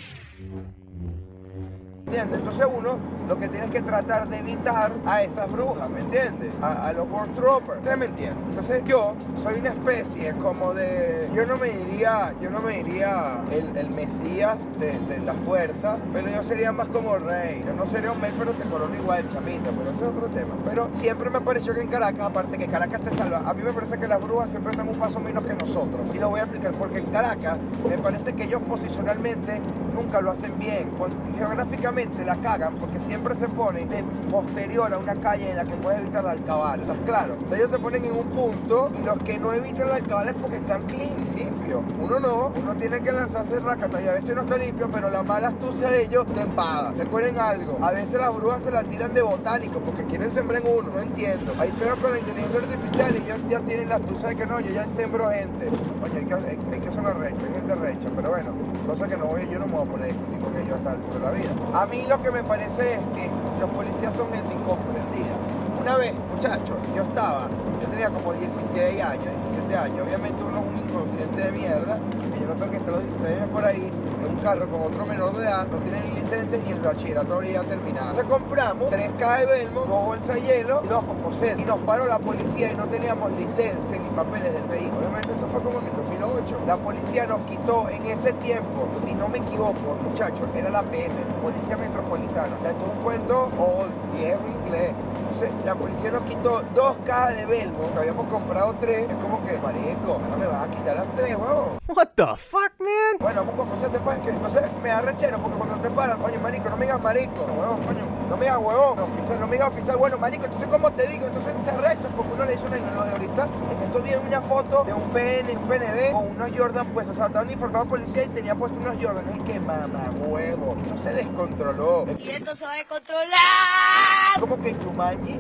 ¿Entiendes? 2.06 2.40
Entonces 2.40 2.68
uno 2.78 2.98
lo 3.32 3.40
que 3.40 3.48
tiene 3.48 3.70
que 3.70 3.82
tratar 3.82 4.28
de 4.28 4.40
evitar 4.40 4.92
a 5.06 5.24
esas 5.24 5.50
brujas, 5.50 5.90
¿me 5.90 6.02
entiendes? 6.02 6.54
A, 6.62 6.88
a 6.88 6.92
los 6.92 7.08
Ghost 7.08 7.34
Troopers. 7.34 7.78
¿Ustedes 7.78 7.98
me 7.98 8.06
entienden? 8.08 8.44
Entonces 8.50 8.84
yo 8.84 9.14
soy 9.42 9.62
una 9.62 9.70
especie 9.70 10.34
como 10.34 10.74
de... 10.74 11.32
Yo 11.34 11.46
no 11.46 11.56
me 11.56 11.70
diría, 11.70 12.34
yo 12.42 12.50
no 12.50 12.60
me 12.60 12.84
diría 12.84 13.40
el, 13.50 13.78
el 13.78 13.90
mesías 13.94 14.58
de, 14.78 15.00
de, 15.00 15.20
la 15.20 15.34
fuerza, 15.34 15.96
pero 16.12 16.28
yo 16.28 16.44
sería 16.44 16.74
más 16.74 16.90
como 16.90 17.18
rey. 17.20 17.64
Yo 17.66 17.74
no 17.74 17.86
sería 17.86 18.12
un 18.12 18.20
mes, 18.20 18.34
pero 18.38 18.52
te 18.52 18.68
corono 18.70 18.96
igual, 18.96 19.26
chamito, 19.30 19.72
pero 19.78 19.92
ese 19.92 20.04
es 20.04 20.10
otro 20.10 20.28
tema. 20.28 20.54
Pero 20.66 20.90
siempre 20.92 21.30
me 21.30 21.40
pareció 21.40 21.74
que 21.74 21.80
en 21.80 21.88
Caracas, 21.88 22.26
aparte 22.26 22.58
que 22.58 22.66
Caracas 22.66 23.00
te 23.00 23.16
salva, 23.16 23.44
a 23.46 23.54
mí 23.54 23.64
me 23.64 23.72
parece 23.72 23.98
que 23.98 24.10
las 24.10 24.22
brujas 24.22 24.50
siempre 24.50 24.72
están 24.72 24.90
un 24.90 25.00
paso 25.00 25.22
menos 25.22 25.46
que 25.46 25.54
nosotros. 25.54 26.06
Y 26.14 26.20
lo 26.20 26.32
voy 26.32 26.42
a 26.42 26.44
explicar 26.44 26.72
porque 26.74 27.00
en 27.00 27.06
Caracas 27.06 27.58
me 27.88 27.98
parece 27.98 28.34
que 28.34 28.44
ellos 28.44 28.62
posicionalmente 28.68 29.62
nunca 29.96 30.20
lo 30.20 30.32
hacen 30.32 30.52
bien. 30.60 30.92
Geográficamente 31.38 32.26
la 32.26 32.36
cagan 32.36 32.76
porque 32.76 33.00
siempre 33.00 33.21
se 33.38 33.48
ponen 33.50 33.88
de 33.88 34.04
posterior 34.30 34.94
a 34.94 34.98
una 34.98 35.16
calle 35.16 35.52
en 35.52 35.58
la 35.58 35.64
que 35.64 35.74
puedes 35.76 36.00
evitar 36.00 36.24
la 36.24 36.32
alcabala. 36.32 36.82
¿Estás 36.82 36.98
claro? 37.06 37.36
Ellos 37.54 37.70
se 37.70 37.80
ponen 37.80 38.04
en 38.04 38.14
un 38.14 38.26
punto 38.26 38.92
y 39.00 39.04
los 39.04 39.18
que 39.20 39.38
no 39.38 39.54
evitan 39.54 39.90
la 39.90 39.96
alcabala 39.96 40.32
es 40.32 40.38
porque 40.38 40.58
están 40.58 40.84
clean, 40.88 41.36
limpios. 41.36 41.82
Uno 42.00 42.20
no, 42.20 42.52
uno 42.56 42.76
tiene 42.76 43.00
que 43.00 43.12
lanzarse 43.12 43.60
racata 43.60 44.02
y 44.02 44.08
a 44.08 44.14
veces 44.14 44.36
no 44.36 44.42
está 44.42 44.58
limpio, 44.58 44.90
pero 44.92 45.10
la 45.10 45.24
mala 45.24 45.50
astucia 45.50 45.90
de 45.90 46.04
ellos 46.04 46.26
te 46.26 46.42
empaga. 46.42 46.92
Recuerden 46.92 47.38
algo, 47.38 47.78
a 47.82 47.92
veces 47.92 48.20
las 48.20 48.36
brujas 48.36 48.64
se 48.64 48.72
la 48.72 48.84
tiran 48.84 49.14
de 49.14 49.22
botánico 49.22 49.80
porque 49.80 50.04
quieren 50.06 50.32
sembrar 50.32 50.64
uno, 50.66 50.90
no 50.90 51.00
entiendo. 51.00 51.54
Hay 51.60 51.72
peor 51.72 52.00
con 52.00 52.12
la 52.12 52.20
inteligencia 52.20 52.60
artificial 52.60 53.16
y 53.16 53.24
ellos 53.24 53.40
ya 53.50 53.60
tienen 53.62 53.90
la 53.90 53.96
astucia 53.96 54.30
de 54.30 54.36
que 54.36 54.46
no, 54.46 54.60
yo 54.60 54.72
ya 54.72 54.88
sembro 54.90 55.30
gente. 55.30 55.68
Oye, 56.04 56.18
hay 56.18 56.26
que, 56.26 56.34
hay, 56.34 56.60
hay 56.74 56.80
que 56.80 56.92
ser 56.92 57.04
recha, 57.04 57.46
hay 57.48 57.54
gente 57.54 57.76
recha, 57.76 58.10
pero 58.16 58.30
bueno, 58.30 58.54
cosa 58.88 59.08
que 59.08 59.16
no 59.16 59.26
voy, 59.28 59.48
yo 59.50 59.60
no 59.60 59.68
me 59.68 59.74
voy 59.74 59.88
a 59.88 59.92
poner 59.92 60.08
discutir 60.08 60.40
con 60.40 60.58
ellos 60.58 60.78
hasta 60.78 60.94
el 60.94 61.22
la 61.22 61.32
vida. 61.32 61.50
A 61.74 61.86
mí 61.86 62.06
lo 62.08 62.22
que 62.22 62.32
me 62.32 62.44
parece 62.44 62.96
es 62.96 63.00
que 63.14 63.30
los 63.60 63.70
policías 63.70 64.14
son 64.14 64.32
gente 64.32 64.54
incomprendida. 64.54 65.36
Una 65.80 65.98
vez, 65.98 66.14
muchachos, 66.34 66.78
yo 66.96 67.04
estaba, 67.04 67.50
yo 67.82 67.88
tenía 67.90 68.10
como 68.10 68.34
16 68.34 69.02
años, 69.02 69.26
17 69.26 69.78
años, 69.78 70.06
obviamente 70.06 70.44
uno 70.44 70.60
es 70.60 70.66
un 70.66 70.78
inconsciente 70.78 71.42
de 71.42 71.52
mierda, 71.52 71.98
que 72.34 72.40
yo 72.40 72.48
no 72.48 72.54
tengo 72.54 72.72
que 72.72 72.78
estar 72.78 72.94
los 72.94 73.04
16 73.04 73.38
años 73.38 73.50
por 73.50 73.66
ahí, 73.66 73.90
en 74.22 74.38
un 74.38 74.44
carro 74.44 74.68
con 74.68 74.82
otro 74.82 75.06
menor 75.06 75.36
de 75.36 75.44
edad, 75.44 75.68
no 75.68 75.78
tiene 75.80 76.00
ni 76.02 76.20
licencia 76.20 76.58
ni 76.58 76.72
el 76.72 76.80
bachillerato 76.80 77.36
habría 77.36 77.64
terminado. 77.64 78.10
Entonces 78.12 78.32
compramos 78.32 78.90
tres 78.90 79.10
cajas 79.18 79.40
de 79.42 79.46
Belmo, 79.46 79.82
dos 79.82 80.06
bolsas 80.06 80.36
de 80.36 80.42
hielo 80.42 80.82
y 80.84 80.88
dos 80.88 81.04
cocosel. 81.04 81.60
Y 81.60 81.64
nos 81.66 81.80
paró 81.80 82.06
la 82.06 82.20
policía 82.20 82.72
y 82.72 82.76
no 82.76 82.86
teníamos 82.86 83.32
licencia 83.38 83.98
ni 83.98 84.08
papeles 84.10 84.54
del 84.54 84.64
vehículo. 84.64 85.00
Obviamente 85.00 85.34
eso 85.36 85.48
fue 85.48 85.62
como 85.62 85.80
en 85.80 85.88
el 85.88 85.96
2008. 85.96 86.60
La 86.66 86.78
policía 86.78 87.26
nos 87.26 87.44
quitó 87.46 87.90
en 87.90 88.06
ese 88.06 88.34
tiempo, 88.34 88.88
si 89.04 89.14
no 89.14 89.28
me 89.28 89.40
equivoco, 89.40 89.98
muchachos, 90.02 90.48
era 90.56 90.70
la 90.70 90.84
PM, 90.84 91.14
Policía 91.42 91.78
Metropolitana. 91.78 92.56
O 92.58 92.62
sea, 92.62 92.72
esto 92.72 92.86
es 92.86 92.92
un 92.92 93.04
cuento 93.04 93.52
old, 93.58 93.92
viejo 94.18 94.42
inglés. 94.66 94.94
Entonces, 95.22 95.54
la 95.66 95.76
policía 95.76 96.12
nos 96.12 96.24
quitó 96.24 96.62
dos 96.76 96.96
cajas 97.06 97.36
de 97.36 97.46
Belmo, 97.46 97.92
que 97.94 98.00
habíamos 98.00 98.26
comprado 98.28 98.76
tres. 98.80 99.10
Es 99.10 99.16
como 99.16 99.44
que, 99.46 99.58
marico, 99.58 100.20
no 100.30 100.38
me 100.38 100.46
vas 100.46 100.68
a 100.68 100.72
quitar 100.72 100.96
las 100.96 101.14
tres, 101.16 101.36
huevón. 101.36 101.80
What 101.88 102.10
the 102.16 102.26
fuck, 102.38 102.74
man? 102.80 103.18
Bueno, 103.20 103.46
vamos 103.46 103.68
a 103.84 103.88
te 103.88 104.00
pues, 104.20 104.36
que 104.36 104.42
no 104.42 104.50
sé, 104.50 104.62
me 104.82 104.90
da 104.90 105.02
rechero 105.02 105.38
porque 105.40 105.58
cuando 105.58 105.76
te 105.78 105.90
paran, 105.90 106.20
coño, 106.20 106.40
marico, 106.42 106.70
no 106.70 106.78
me 106.78 106.86
digas 106.86 107.02
marico, 107.02 107.46
no, 107.48 107.54
huevón, 107.54 107.84
coño, 107.84 108.06
no 108.30 108.38
me 108.38 108.44
digas 108.44 108.58
huevón, 108.58 108.98
no, 108.98 109.04
oficial, 109.04 109.40
no 109.40 109.48
me 109.48 109.54
digas 109.54 109.70
oficial, 109.70 109.98
bueno, 109.98 110.18
marico, 110.18 110.46
entonces, 110.46 110.68
¿cómo 110.70 110.92
te 110.92 111.08
digo? 111.08 111.28
Entonces, 111.28 111.54
se 111.64 111.72
arrecho 111.72 112.10
porque 112.16 112.34
uno 112.34 112.46
le 112.46 112.54
hizo 112.54 112.66
una 112.66 112.78
en 112.78 112.96
lo 112.96 113.04
de 113.04 113.12
ahorita, 113.12 113.48
es 113.72 113.80
que 113.80 113.86
estoy 113.86 114.02
viendo 114.02 114.28
una 114.28 114.42
foto 114.42 114.84
de 114.84 114.94
un 114.94 115.10
PN, 115.10 115.58
un 115.58 115.68
PNB 115.68 116.12
con 116.12 116.28
unos 116.28 116.52
Jordan 116.58 116.88
puestos, 116.88 117.16
o 117.16 117.18
sea, 117.18 117.28
estaba 117.28 117.46
uniformado 117.46 117.86
policía 117.86 118.24
y 118.24 118.30
tenía 118.30 118.56
puesto 118.56 118.78
unos 118.80 118.96
Jordan, 119.02 119.26
es 119.30 119.44
que 119.44 119.60
mamá, 119.60 120.12
huevo, 120.26 120.76
esto 120.82 120.98
se 120.98 121.14
descontroló. 121.14 122.06
Y 122.18 122.30
esto 122.30 122.56
se 122.56 122.66
va 122.66 122.74
a 122.74 122.76
descontrolar. 122.76 124.40
Como 124.40 124.62
que 124.62 124.74
Yumanji 124.74 125.38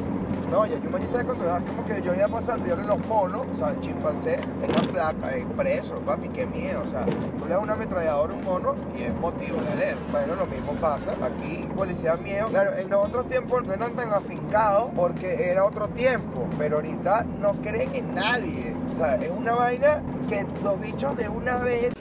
no, 0.51 0.65
ya 0.65 0.77
Yumanji 0.77 1.05
está 1.05 1.17
descontrolado. 1.19 1.59
Es 1.59 1.63
como 1.63 1.85
que 1.85 2.01
yo 2.01 2.13
iba 2.13 2.27
pasando 2.27 2.67
y 2.67 2.71
ahora 2.71 2.83
los 2.83 3.07
monos, 3.07 3.41
o 3.53 3.57
sea, 3.57 3.79
chimpancé, 3.79 4.37
tengan 4.59 4.85
placa, 4.91 5.37
eh, 5.37 5.45
preso, 5.55 5.95
papi, 6.05 6.27
qué 6.29 6.45
miedo. 6.45 6.83
O 6.85 6.87
sea, 6.87 7.05
tú 7.05 7.45
le 7.47 7.53
das 7.53 7.63
una 7.63 7.73
ametralladora 7.73 8.33
a 8.33 8.35
un 8.35 8.43
mono 8.43 8.75
y 8.97 9.03
es 9.03 9.13
motivo 9.15 9.61
de 9.61 9.75
leer. 9.75 9.97
Bueno, 10.11 10.35
lo 10.35 10.45
mismo 10.45 10.73
pasa. 10.73 11.13
Aquí, 11.23 11.67
policía 11.73 12.15
miedo. 12.17 12.49
Claro, 12.49 12.77
en 12.77 12.89
los 12.89 13.07
otros 13.07 13.27
tiempos 13.29 13.65
no 13.65 13.73
eran 13.73 13.93
tan 13.93 14.11
afincados 14.11 14.91
porque 14.93 15.49
era 15.49 15.63
otro 15.63 15.87
tiempo. 15.87 16.47
Pero 16.57 16.75
ahorita 16.77 17.25
no 17.39 17.51
creen 17.51 17.95
en 17.95 18.13
nadie. 18.13 18.75
O 18.93 18.97
sea, 18.97 19.15
es 19.15 19.31
una 19.31 19.53
vaina 19.53 20.01
que 20.27 20.45
los 20.63 20.79
bichos 20.81 21.15
de 21.15 21.29
una 21.29 21.55
vez. 21.57 21.93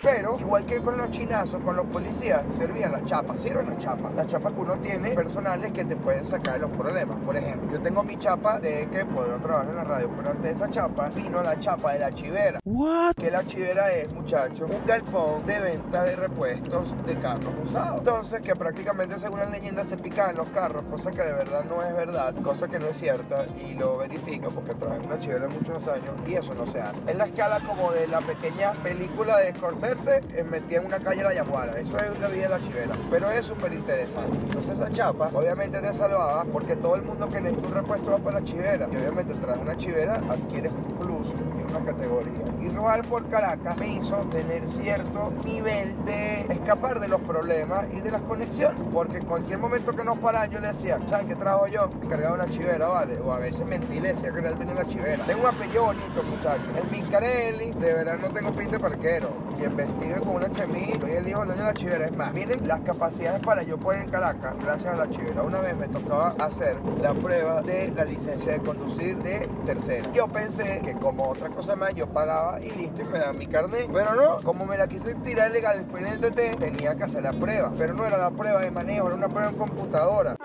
Pero, 0.00 0.38
igual 0.38 0.64
que 0.64 0.78
con 0.78 0.96
los 0.96 1.10
chinazos, 1.10 1.60
con 1.62 1.74
los 1.74 1.86
policías, 1.86 2.42
servían 2.56 2.92
las 2.92 3.04
chapas, 3.04 3.40
sirven 3.40 3.66
las 3.66 3.78
chapas. 3.78 4.14
Las 4.14 4.28
chapas 4.28 4.52
que 4.52 4.60
uno 4.60 4.76
tiene 4.76 5.10
personales 5.10 5.72
que 5.72 5.84
te 5.84 5.96
pueden 5.96 6.24
sacar 6.24 6.54
de 6.54 6.60
los 6.60 6.70
problemas. 6.70 7.20
Por 7.20 7.36
ejemplo, 7.36 7.68
yo 7.72 7.80
tengo 7.82 8.04
mi 8.04 8.16
chapa 8.16 8.60
de 8.60 8.88
que 8.90 9.04
puedo 9.04 9.36
trabajar 9.38 9.70
en 9.70 9.76
la 9.76 9.84
radio, 9.84 10.10
pero 10.16 10.30
antes 10.30 10.44
de 10.44 10.50
esa 10.52 10.70
chapa 10.70 11.08
vino 11.08 11.42
la 11.42 11.58
chapa 11.58 11.94
de 11.94 11.98
la 11.98 12.12
chivera. 12.12 12.60
What? 12.64 13.14
Que 13.14 13.30
la 13.30 13.44
chivera 13.44 13.92
es, 13.92 14.08
muchachos, 14.12 14.70
un 14.70 14.86
galpón 14.86 15.44
de 15.46 15.60
venta 15.60 16.04
de 16.04 16.14
repuestos 16.14 16.94
de 17.04 17.16
carros 17.16 17.52
usados. 17.64 17.98
Entonces, 17.98 18.40
que 18.40 18.54
prácticamente 18.54 19.18
según 19.18 19.40
la 19.40 19.46
leyenda 19.46 19.82
se 19.82 19.96
pican 19.96 20.36
los 20.36 20.48
carros, 20.50 20.84
cosa 20.84 21.10
que 21.10 21.22
de 21.22 21.32
verdad 21.32 21.64
no 21.64 21.82
es 21.82 21.92
verdad, 21.94 22.34
cosa 22.44 22.68
que 22.68 22.78
no 22.78 22.86
es 22.86 22.96
cierta 22.96 23.46
y 23.66 23.74
lo 23.74 23.96
verifico 23.96 24.48
porque 24.48 24.74
trabajé 24.74 25.00
en 25.00 25.06
una 25.06 25.20
chivera 25.20 25.48
muchos 25.48 25.88
años 25.88 26.14
y 26.26 26.34
eso 26.34 26.54
no 26.54 26.66
se 26.66 26.80
hace. 26.80 27.02
Es 27.10 27.16
la 27.16 27.24
escala 27.24 27.60
como 27.66 27.90
de 27.90 28.06
la 28.06 28.20
pequeña 28.20 28.72
película 28.74 29.38
de 29.38 29.54
Scorsese 29.54 29.87
eh, 29.90 30.44
metía 30.44 30.78
en 30.78 30.86
una 30.86 30.98
calle 30.98 31.22
la 31.22 31.32
Yaguara. 31.32 31.78
Eso 31.78 31.96
es 31.96 32.20
la 32.20 32.28
vida 32.28 32.44
de 32.44 32.48
la 32.50 32.58
chivera. 32.60 32.94
Pero 33.10 33.30
es 33.30 33.46
súper 33.46 33.72
interesante. 33.72 34.36
Entonces 34.36 34.78
esa 34.78 34.90
chapa, 34.90 35.30
obviamente 35.32 35.80
te 35.80 35.92
salvaba 35.94 36.44
porque 36.44 36.76
todo 36.76 36.96
el 36.96 37.02
mundo 37.02 37.28
que 37.28 37.40
necesita 37.40 37.68
un 37.68 37.74
repuesto 37.74 38.10
va 38.10 38.18
para 38.18 38.40
la 38.40 38.44
chivera. 38.44 38.88
Y 38.92 38.96
obviamente 38.96 39.34
tras 39.34 39.56
una 39.58 39.76
chivera 39.76 40.20
adquieres 40.28 40.72
un 40.72 40.98
plus 40.98 41.28
una 41.68 41.84
categoría. 41.84 42.44
Y 42.60 42.68
robar 42.68 43.02
por 43.04 43.28
Caracas 43.28 43.76
me 43.78 43.94
hizo 43.94 44.16
tener 44.30 44.66
cierto 44.66 45.32
nivel 45.44 45.94
de 46.04 46.40
escapar 46.48 47.00
de 47.00 47.08
los 47.08 47.20
problemas 47.22 47.86
y 47.92 48.00
de 48.00 48.10
las 48.10 48.22
conexiones. 48.22 48.80
Porque 48.92 49.18
en 49.18 49.24
cualquier 49.24 49.58
momento 49.58 49.94
que 49.94 50.04
nos 50.04 50.18
paran 50.18 50.50
yo 50.50 50.60
le 50.60 50.68
decía, 50.68 50.98
¿saben 51.08 51.28
qué 51.28 51.34
trabajo 51.34 51.66
yo? 51.66 51.88
Cargaba 52.08 52.34
una 52.34 52.46
chivera, 52.46 52.88
¿vale? 52.88 53.18
O 53.20 53.32
a 53.32 53.38
veces 53.38 53.66
mentí, 53.66 54.00
le 54.00 54.08
decía 54.08 54.30
que 54.32 54.38
él 54.40 54.58
tenía 54.58 54.74
la 54.74 54.86
chivera. 54.86 55.24
Tengo 55.24 55.40
un 55.40 55.46
apellido 55.46 55.84
bonito, 55.84 56.22
muchachos. 56.24 56.68
El 56.76 56.90
Mincarelli, 56.90 57.72
de 57.72 57.92
verdad 57.94 58.18
no 58.20 58.28
tengo 58.28 58.52
pinta 58.52 58.76
de 58.76 58.80
parquero. 58.80 59.28
Y 59.58 59.64
en 59.64 59.76
vestido 59.76 60.20
con 60.20 60.36
una 60.36 60.50
chemita. 60.50 61.06
El 61.08 61.28
hijo 61.28 61.40
del 61.40 61.48
dueño 61.48 61.62
de 61.62 61.68
la 61.68 61.74
chivera. 61.74 62.04
Es 62.06 62.16
más, 62.16 62.32
miren 62.32 62.66
las 62.66 62.80
capacidades 62.80 63.40
para 63.40 63.62
yo 63.62 63.78
poder 63.78 64.02
en 64.02 64.10
Caracas 64.10 64.54
gracias 64.62 64.94
a 64.94 64.96
la 64.96 65.10
chivera. 65.10 65.42
Una 65.42 65.60
vez 65.60 65.76
me 65.76 65.88
tocaba 65.88 66.34
hacer 66.38 66.76
la 67.02 67.12
prueba 67.14 67.62
de 67.62 67.92
la 67.94 68.04
licencia 68.04 68.52
de 68.52 68.58
conducir 68.60 69.16
de 69.18 69.48
tercera. 69.66 70.08
Yo 70.12 70.28
pensé 70.28 70.80
que 70.84 70.94
como 70.94 71.28
otra 71.28 71.48
cosa 71.58 71.74
más 71.74 71.92
yo 71.92 72.06
pagaba 72.06 72.60
y 72.60 72.70
listo 72.70 73.02
y 73.02 73.04
me 73.06 73.18
daban 73.18 73.36
mi 73.36 73.48
carnet. 73.48 73.88
Pero 73.92 74.14
no, 74.14 74.36
como 74.44 74.64
me 74.64 74.78
la 74.78 74.86
quise 74.86 75.16
tirar 75.16 75.50
legal 75.50 75.84
fue 75.90 75.98
en 75.98 76.06
el 76.06 76.20
DT, 76.20 76.56
tenía 76.56 76.94
que 76.94 77.02
hacer 77.02 77.24
la 77.24 77.32
prueba. 77.32 77.72
Pero 77.76 77.94
no 77.94 78.06
era 78.06 78.16
la 78.16 78.30
prueba 78.30 78.60
de 78.60 78.70
manejo, 78.70 79.08
era 79.08 79.16
una 79.16 79.28
prueba 79.28 79.48
en 79.48 79.56
computadora. 79.56 80.36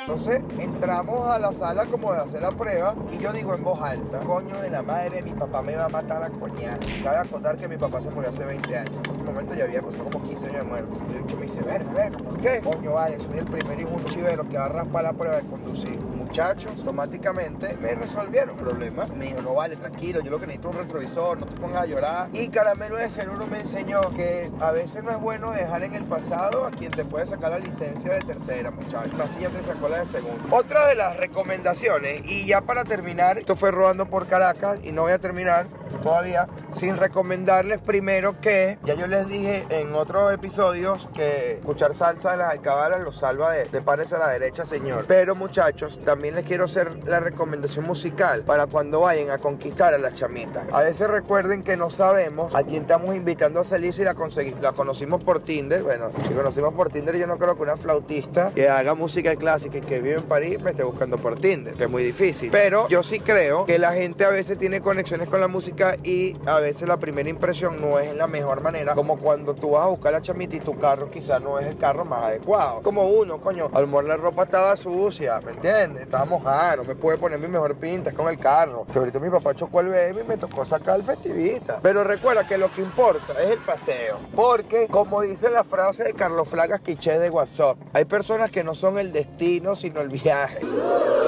Entonces 0.00 0.42
entramos 0.58 1.30
a 1.30 1.38
la 1.38 1.52
sala 1.52 1.86
como 1.86 2.12
de 2.12 2.18
hacer 2.18 2.42
la 2.42 2.50
prueba 2.50 2.96
y 3.12 3.18
yo 3.18 3.32
digo 3.32 3.54
en 3.54 3.62
voz 3.62 3.80
alta, 3.80 4.18
coño 4.18 4.60
de 4.60 4.68
la 4.68 4.82
madre, 4.82 5.22
mi 5.22 5.30
papá 5.30 5.62
me 5.62 5.76
va 5.76 5.84
a 5.84 5.88
matar 5.88 6.24
a 6.24 6.30
coñar. 6.30 6.80
Cabe 7.04 7.18
acordar 7.18 7.54
que 7.54 7.68
mi 7.68 7.76
papá 7.76 8.02
se 8.02 8.10
murió 8.10 8.30
hace 8.30 8.44
20 8.44 8.76
años. 8.76 8.96
En 8.96 9.14
ese 9.14 9.22
momento 9.22 9.54
ya 9.54 9.64
había 9.64 9.80
pasado 9.80 10.10
como 10.10 10.26
15 10.26 10.46
años 10.46 10.58
de 10.58 10.64
muerto. 10.64 11.00
Y 11.08 11.26
que 11.28 11.36
me 11.36 11.42
dice, 11.42 11.62
verga, 11.62 11.92
verga, 11.92 12.18
¿por 12.18 12.40
qué? 12.40 12.60
Coño, 12.64 12.94
vale, 12.94 13.20
soy 13.20 13.38
el 13.38 13.44
primer 13.44 13.78
hijo 13.78 13.90
un 13.90 14.04
chivero 14.06 14.48
que 14.48 14.58
va 14.58 14.64
a 14.64 14.68
raspar 14.70 15.04
la 15.04 15.12
prueba 15.12 15.36
de 15.36 15.42
conducir 15.42 15.99
muchachos 16.30 16.70
automáticamente 16.78 17.76
me 17.78 17.92
resolvieron 17.92 18.50
el 18.50 18.64
problema. 18.64 19.04
Me 19.16 19.26
dijo, 19.26 19.42
no 19.42 19.54
vale, 19.54 19.74
tranquilo, 19.74 20.20
yo 20.20 20.30
lo 20.30 20.38
que 20.38 20.46
necesito 20.46 20.70
es 20.70 20.76
un 20.76 20.82
retrovisor, 20.82 21.40
no 21.40 21.46
te 21.46 21.60
pongas 21.60 21.82
a 21.82 21.86
llorar. 21.86 22.28
Y 22.32 22.48
Caramelo 22.48 22.96
de 22.96 23.08
Celuro 23.08 23.48
me 23.48 23.58
enseñó 23.58 24.00
que 24.14 24.48
a 24.60 24.70
veces 24.70 25.02
no 25.02 25.10
es 25.10 25.20
bueno 25.20 25.50
dejar 25.50 25.82
en 25.82 25.96
el 25.96 26.04
pasado 26.04 26.64
a 26.64 26.70
quien 26.70 26.92
te 26.92 27.04
puede 27.04 27.26
sacar 27.26 27.50
la 27.50 27.58
licencia 27.58 28.14
de 28.14 28.20
tercera, 28.20 28.70
muchachos. 28.70 29.18
Así 29.18 29.40
ya 29.40 29.50
te 29.50 29.60
sacó 29.64 29.88
la 29.88 29.98
de 29.98 30.06
segunda. 30.06 30.44
Otra 30.50 30.86
de 30.86 30.94
las 30.94 31.16
recomendaciones, 31.16 32.22
y 32.24 32.46
ya 32.46 32.60
para 32.60 32.84
terminar, 32.84 33.38
esto 33.38 33.56
fue 33.56 33.72
rodando 33.72 34.06
por 34.06 34.28
Caracas 34.28 34.78
y 34.84 34.92
no 34.92 35.02
voy 35.02 35.12
a 35.12 35.18
terminar 35.18 35.66
todavía 36.00 36.46
sin 36.70 36.96
recomendarles 36.96 37.80
primero 37.80 38.40
que, 38.40 38.78
ya 38.84 38.94
yo 38.94 39.08
les 39.08 39.26
dije 39.26 39.66
en 39.70 39.94
otros 39.96 40.32
episodios 40.32 41.08
que 41.12 41.54
escuchar 41.54 41.92
salsa 41.92 42.32
de 42.32 42.36
las 42.36 42.52
alcabalas 42.52 43.00
los 43.00 43.18
salva 43.18 43.50
de, 43.50 43.64
de 43.64 43.82
pares 43.82 44.12
a 44.12 44.18
la 44.18 44.28
derecha, 44.28 44.64
señor. 44.64 45.06
Pero 45.08 45.34
muchachos, 45.34 45.98
también 45.98 46.19
les 46.28 46.44
quiero 46.44 46.64
hacer 46.64 46.98
la 47.06 47.20
recomendación 47.20 47.86
musical 47.86 48.42
para 48.42 48.66
cuando 48.66 49.00
vayan 49.00 49.30
a 49.30 49.38
conquistar 49.38 49.94
a 49.94 49.98
las 49.98 50.14
chamitas. 50.14 50.64
A 50.72 50.82
veces 50.82 51.08
recuerden 51.08 51.62
que 51.62 51.76
no 51.76 51.88
sabemos 51.88 52.54
a 52.54 52.62
quién 52.62 52.82
estamos 52.82 53.16
invitando 53.16 53.60
a 53.60 53.64
salir 53.64 53.92
si 53.92 54.04
la, 54.04 54.14
conseguimos, 54.14 54.60
la 54.60 54.72
conocimos 54.72 55.22
por 55.24 55.40
Tinder. 55.40 55.82
Bueno, 55.82 56.10
si 56.26 56.34
conocimos 56.34 56.74
por 56.74 56.90
Tinder, 56.90 57.16
yo 57.16 57.26
no 57.26 57.38
creo 57.38 57.56
que 57.56 57.62
una 57.62 57.76
flautista 57.76 58.52
que 58.54 58.68
haga 58.68 58.94
música 58.94 59.34
clásica 59.36 59.78
y 59.78 59.80
que 59.80 60.00
vive 60.00 60.16
en 60.16 60.24
París 60.24 60.60
me 60.60 60.70
esté 60.70 60.82
buscando 60.82 61.16
por 61.16 61.40
Tinder, 61.40 61.74
que 61.74 61.84
es 61.84 61.90
muy 61.90 62.02
difícil. 62.02 62.50
Pero 62.50 62.88
yo 62.88 63.02
sí 63.02 63.20
creo 63.20 63.64
que 63.64 63.78
la 63.78 63.92
gente 63.92 64.24
a 64.24 64.30
veces 64.30 64.58
tiene 64.58 64.80
conexiones 64.80 65.28
con 65.28 65.40
la 65.40 65.48
música 65.48 65.96
y 66.02 66.36
a 66.46 66.58
veces 66.60 66.86
la 66.86 66.98
primera 66.98 67.30
impresión 67.30 67.80
no 67.80 67.98
es 67.98 68.14
la 68.14 68.26
mejor 68.26 68.60
manera, 68.60 68.94
como 68.94 69.18
cuando 69.18 69.54
tú 69.54 69.70
vas 69.70 69.84
a 69.84 69.88
buscar 69.88 70.14
a 70.14 70.18
la 70.18 70.22
chamita 70.22 70.56
y 70.56 70.60
tu 70.60 70.78
carro 70.78 71.10
quizás 71.10 71.40
no 71.40 71.58
es 71.58 71.66
el 71.66 71.78
carro 71.78 72.04
más 72.04 72.24
adecuado. 72.24 72.82
Como 72.82 73.06
uno, 73.06 73.40
coño, 73.40 73.70
a 73.72 73.80
lo 73.80 74.00
la 74.02 74.16
ropa 74.16 74.44
estaba 74.44 74.76
sucia, 74.76 75.40
¿me 75.40 75.52
entiendes? 75.52 76.02
Estaba 76.10 76.24
mojada, 76.24 76.74
no 76.74 76.82
me 76.82 76.96
puede 76.96 77.18
poner 77.18 77.38
mi 77.38 77.46
mejor 77.46 77.76
pinta 77.76 78.10
con 78.10 78.28
el 78.28 78.36
carro. 78.36 78.84
Ahorita 78.92 79.20
mi 79.20 79.30
papá 79.30 79.54
chocó 79.54 79.80
el 79.80 79.90
baby, 79.90 80.24
me 80.26 80.36
tocó 80.36 80.64
sacar 80.64 80.96
el 80.96 81.04
festivista. 81.04 81.78
Pero 81.80 82.02
recuerda 82.02 82.44
que 82.44 82.58
lo 82.58 82.72
que 82.72 82.80
importa 82.80 83.40
es 83.40 83.50
el 83.50 83.58
paseo. 83.58 84.16
Porque, 84.34 84.88
como 84.88 85.20
dice 85.20 85.48
la 85.50 85.62
frase 85.62 86.02
de 86.02 86.14
Carlos 86.14 86.48
Flagas 86.48 86.80
Quiché 86.80 87.16
de 87.16 87.30
WhatsApp, 87.30 87.76
hay 87.92 88.06
personas 88.06 88.50
que 88.50 88.64
no 88.64 88.74
son 88.74 88.98
el 88.98 89.12
destino, 89.12 89.76
sino 89.76 90.00
el 90.00 90.08
viaje. 90.08 90.58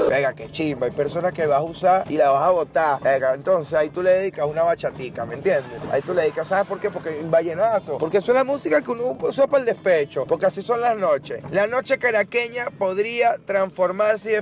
Venga, 0.09 0.35
qué 0.35 0.51
chimba. 0.51 0.87
Hay 0.87 0.93
personas 0.93 1.33
que 1.33 1.47
vas 1.47 1.61
a 1.61 1.63
usar 1.63 2.11
y 2.11 2.17
la 2.17 2.31
vas 2.31 2.45
a 2.45 2.51
botar. 2.51 3.01
Venga, 3.03 3.35
entonces 3.35 3.75
ahí 3.75 3.89
tú 3.89 4.03
le 4.03 4.11
dedicas 4.11 4.47
una 4.47 4.65
bachatica, 4.65 5.25
¿me 5.25 5.35
entiendes? 5.35 5.81
Ahí 5.93 6.03
tú 6.03 6.13
le 6.13 6.23
dedicas, 6.23 6.49
¿sabes 6.49 6.67
por 6.67 6.81
qué? 6.81 6.91
Porque 6.91 7.21
en 7.21 7.31
vallenato. 7.31 7.99
Porque 7.99 8.19
eso 8.19 8.33
es 8.33 8.37
la 8.37 8.43
música 8.43 8.83
que 8.83 8.91
uno 8.91 9.17
usa 9.23 9.47
para 9.47 9.61
el 9.61 9.67
despecho. 9.67 10.27
Porque 10.27 10.47
así 10.47 10.61
son 10.61 10.81
las 10.81 10.97
noches. 10.97 11.41
La 11.53 11.69
noche 11.69 11.99
caraqueña 11.99 12.67
podría 12.77 13.39
transformarse 13.47 14.33
y 14.33 14.35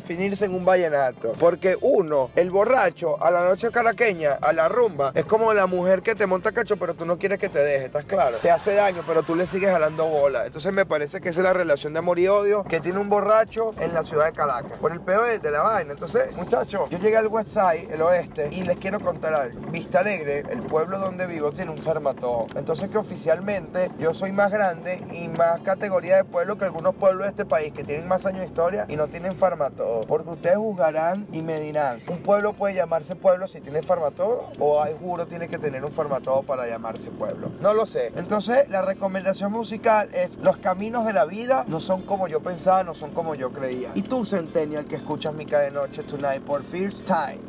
en 0.42 0.54
un 0.54 0.64
vallenato. 0.64 1.32
Porque 1.38 1.76
uno, 1.80 2.30
el 2.36 2.50
borracho, 2.50 3.22
a 3.22 3.30
la 3.30 3.44
noche 3.44 3.70
caraqueña, 3.70 4.38
a 4.40 4.52
la 4.52 4.68
rumba, 4.68 5.12
es 5.14 5.24
como 5.24 5.52
la 5.52 5.66
mujer 5.66 6.02
que 6.02 6.14
te 6.14 6.26
monta 6.26 6.52
cacho, 6.52 6.76
pero 6.76 6.94
tú 6.94 7.04
no 7.04 7.18
quieres 7.18 7.38
que 7.38 7.48
te 7.48 7.58
deje, 7.58 7.86
¿estás 7.86 8.04
claro? 8.04 8.38
Te 8.38 8.50
hace 8.50 8.74
daño, 8.74 9.02
pero 9.06 9.22
tú 9.22 9.34
le 9.34 9.46
sigues 9.46 9.70
jalando 9.70 10.06
bola. 10.06 10.46
Entonces 10.46 10.72
me 10.72 10.86
parece 10.86 11.20
que 11.20 11.30
esa 11.30 11.40
es 11.40 11.44
la 11.44 11.52
relación 11.52 11.92
de 11.92 11.98
amor 11.98 12.18
y 12.18 12.28
odio 12.28 12.64
que 12.64 12.80
tiene 12.80 12.98
un 12.98 13.08
borracho 13.08 13.72
en 13.80 13.92
la 13.92 14.02
ciudad 14.02 14.26
de 14.26 14.32
Caracas. 14.32 14.78
Por 14.78 14.92
el 14.92 15.00
peor 15.00 15.26
de, 15.26 15.38
de 15.38 15.50
la 15.50 15.62
vaina. 15.62 15.92
Entonces, 15.92 16.34
muchachos, 16.36 16.88
yo 16.90 16.98
llegué 16.98 17.16
al 17.16 17.26
West 17.26 17.50
Side, 17.50 17.88
el 17.92 18.02
oeste, 18.02 18.48
y 18.52 18.62
les 18.62 18.76
quiero 18.76 19.00
contar 19.00 19.34
algo. 19.34 19.60
Vista 19.70 20.00
Alegre, 20.00 20.44
el 20.50 20.62
pueblo 20.62 20.98
donde 20.98 21.26
vivo, 21.26 21.50
tiene 21.50 21.70
un 21.70 21.78
fermató. 21.78 22.46
Entonces 22.54 22.88
que 22.88 22.98
oficialmente 22.98 23.90
yo 23.98 24.14
soy 24.14 24.32
más 24.32 24.50
grande 24.50 25.02
y 25.12 25.28
más 25.28 25.60
categoría 25.60 26.16
de 26.16 26.24
pueblo 26.24 26.56
que 26.56 26.64
algunos 26.64 26.94
pueblos 26.94 27.24
de 27.24 27.30
este 27.30 27.44
país 27.44 27.72
que 27.72 27.84
tienen 27.84 28.08
más 28.08 28.26
años 28.26 28.40
de 28.40 28.46
historia 28.46 28.86
y 28.88 28.96
no 28.96 29.08
tienen 29.08 29.36
farmatodo. 29.36 30.06
¿Por 30.06 30.19
porque 30.24 30.36
ustedes 30.36 30.56
juzgarán 30.56 31.26
y 31.32 31.42
me 31.42 31.58
dirán, 31.60 32.00
¿un 32.08 32.18
pueblo 32.18 32.52
puede 32.52 32.74
llamarse 32.74 33.16
pueblo 33.16 33.46
si 33.46 33.60
tiene 33.60 33.82
farmatodo? 33.82 34.50
¿O 34.58 34.82
hay 34.82 34.94
juro 35.00 35.26
tiene 35.26 35.48
que 35.48 35.58
tener 35.58 35.84
un 35.84 35.92
farmatodo 35.92 36.42
para 36.42 36.66
llamarse 36.66 37.10
pueblo? 37.10 37.50
No 37.60 37.74
lo 37.74 37.86
sé. 37.86 38.12
Entonces, 38.16 38.68
la 38.68 38.82
recomendación 38.82 39.52
musical 39.52 40.10
es, 40.12 40.36
los 40.38 40.58
caminos 40.58 41.06
de 41.06 41.12
la 41.12 41.24
vida 41.24 41.64
no 41.68 41.80
son 41.80 42.02
como 42.02 42.28
yo 42.28 42.40
pensaba, 42.40 42.84
no 42.84 42.94
son 42.94 43.12
como 43.12 43.34
yo 43.34 43.50
creía. 43.50 43.92
Y 43.94 44.02
tú, 44.02 44.24
Centennial, 44.24 44.86
que 44.86 44.96
escuchas 44.96 45.34
Mica 45.34 45.60
de 45.60 45.70
Noche 45.70 46.02
Tonight 46.02 46.42
por 46.42 46.62
First 46.62 47.04
Time 47.04 47.40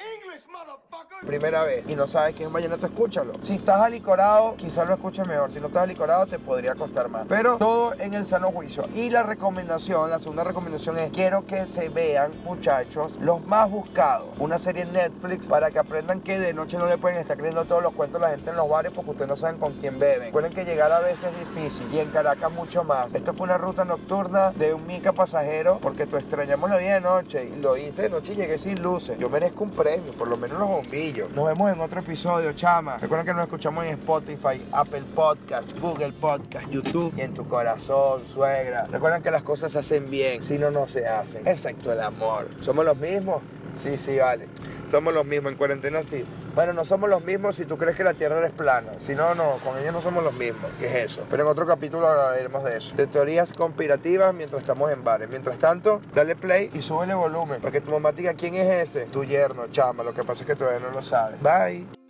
primera 1.25 1.63
vez 1.63 1.85
y 1.87 1.95
no 1.95 2.07
sabes 2.07 2.35
quién 2.35 2.47
es 2.47 2.53
vallenato, 2.53 2.85
escúchalo. 2.85 3.33
Si 3.41 3.53
estás 3.53 3.79
alicorado, 3.81 4.55
quizás 4.55 4.87
lo 4.87 4.95
escuches 4.95 5.27
mejor. 5.27 5.51
Si 5.51 5.59
no 5.59 5.67
estás 5.67 5.83
alicorado, 5.83 6.25
te 6.25 6.39
podría 6.39 6.75
costar 6.75 7.09
más. 7.09 7.25
Pero 7.27 7.57
todo 7.57 7.93
en 7.99 8.13
el 8.13 8.25
sano 8.25 8.51
juicio. 8.51 8.83
Y 8.95 9.09
la 9.09 9.23
recomendación, 9.23 10.09
la 10.09 10.19
segunda 10.19 10.43
recomendación 10.43 10.97
es, 10.97 11.11
quiero 11.11 11.45
que 11.45 11.67
se 11.67 11.89
vean, 11.89 12.31
muchachos, 12.43 13.13
los 13.19 13.45
más 13.45 13.69
buscados. 13.69 14.29
Una 14.39 14.57
serie 14.57 14.83
en 14.83 14.93
Netflix 14.93 15.47
para 15.47 15.71
que 15.71 15.79
aprendan 15.79 16.21
que 16.21 16.39
de 16.39 16.53
noche 16.53 16.77
no 16.77 16.87
le 16.87 16.97
pueden 16.97 17.19
estar 17.19 17.37
creyendo 17.37 17.65
todos 17.65 17.83
los 17.83 17.93
cuentos 17.93 18.21
a 18.21 18.25
la 18.25 18.35
gente 18.35 18.49
en 18.49 18.55
los 18.55 18.69
bares 18.69 18.91
porque 18.91 19.11
ustedes 19.11 19.29
no 19.29 19.35
saben 19.35 19.59
con 19.59 19.73
quién 19.73 19.99
beben. 19.99 20.27
Recuerden 20.27 20.53
que 20.53 20.65
llegar 20.65 20.91
a 20.91 20.99
veces 20.99 21.31
es 21.31 21.39
difícil 21.39 21.87
y 21.93 21.99
en 21.99 22.09
Caracas 22.09 22.51
mucho 22.51 22.83
más. 22.83 23.13
Esto 23.13 23.33
fue 23.33 23.45
una 23.45 23.57
ruta 23.57 23.85
nocturna 23.85 24.51
de 24.51 24.73
un 24.73 24.85
mica 24.87 25.13
pasajero 25.13 25.79
porque 25.81 26.07
tú 26.07 26.17
extrañamos 26.17 26.69
la 26.69 26.77
vida 26.77 26.95
de 26.95 27.01
noche 27.01 27.45
y 27.45 27.55
lo 27.61 27.77
hice 27.77 28.03
de 28.03 28.09
noche 28.09 28.33
y 28.33 28.37
llegué 28.37 28.57
sin 28.57 28.81
luces. 28.81 29.17
Yo 29.19 29.29
merezco 29.29 29.63
un 29.63 29.71
premio, 29.71 30.11
por 30.13 30.27
lo 30.27 30.37
menos 30.37 30.59
los 30.59 30.67
bombillos. 30.67 31.10
Nos 31.11 31.45
vemos 31.45 31.69
en 31.69 31.81
otro 31.81 31.99
episodio, 31.99 32.53
chama. 32.53 32.97
Recuerden 32.97 33.27
que 33.27 33.33
nos 33.33 33.43
escuchamos 33.43 33.83
en 33.83 33.95
Spotify, 33.95 34.61
Apple 34.71 35.03
Podcast, 35.13 35.77
Google 35.79 36.13
Podcast, 36.13 36.69
YouTube 36.69 37.13
y 37.17 37.21
en 37.21 37.33
tu 37.33 37.45
corazón, 37.47 38.21
suegra. 38.25 38.85
Recuerden 38.85 39.21
que 39.21 39.29
las 39.29 39.43
cosas 39.43 39.73
se 39.73 39.79
hacen 39.79 40.09
bien, 40.09 40.41
si 40.43 40.57
no, 40.57 40.71
no 40.71 40.87
se 40.87 41.05
hacen. 41.05 41.45
Excepto 41.45 41.91
el 41.91 41.99
amor. 41.99 42.47
¿Somos 42.61 42.85
los 42.85 42.95
mismos? 42.95 43.41
Sí, 43.75 43.97
sí, 43.97 44.19
vale. 44.19 44.47
Somos 44.91 45.13
los 45.13 45.25
mismos, 45.25 45.53
en 45.53 45.57
cuarentena 45.57 46.03
sí. 46.03 46.25
Bueno, 46.53 46.73
no 46.73 46.83
somos 46.83 47.09
los 47.09 47.23
mismos 47.23 47.55
si 47.55 47.63
tú 47.63 47.77
crees 47.77 47.95
que 47.95 48.03
la 48.03 48.13
Tierra 48.13 48.45
es 48.45 48.51
plana. 48.51 48.91
Si 48.97 49.15
no, 49.15 49.33
no, 49.33 49.57
con 49.63 49.77
ellos 49.77 49.93
no 49.93 50.01
somos 50.01 50.21
los 50.21 50.33
mismos. 50.33 50.69
¿Qué 50.79 50.87
es 50.87 51.11
eso? 51.11 51.25
Pero 51.29 51.43
en 51.43 51.49
otro 51.49 51.65
capítulo 51.65 52.05
hablaremos 52.05 52.61
de 52.65 52.75
eso. 52.75 52.93
De 52.97 53.07
teorías 53.07 53.53
conspirativas 53.53 54.33
mientras 54.33 54.59
estamos 54.59 54.91
en 54.91 55.01
bares. 55.01 55.29
Mientras 55.29 55.57
tanto, 55.59 56.01
dale 56.13 56.35
play 56.35 56.71
y 56.73 56.81
súbele 56.81 57.13
volumen 57.13 57.61
para 57.61 57.71
que 57.71 57.79
tu 57.79 57.89
mamá 57.89 58.11
diga 58.11 58.33
quién 58.33 58.55
es 58.55 58.89
ese. 58.89 59.05
Tu 59.05 59.23
yerno, 59.23 59.67
chama. 59.71 60.03
Lo 60.03 60.13
que 60.13 60.25
pasa 60.25 60.41
es 60.41 60.47
que 60.47 60.57
todavía 60.57 60.85
no 60.85 60.91
lo 60.91 61.05
sabes. 61.05 61.41
Bye. 61.41 62.00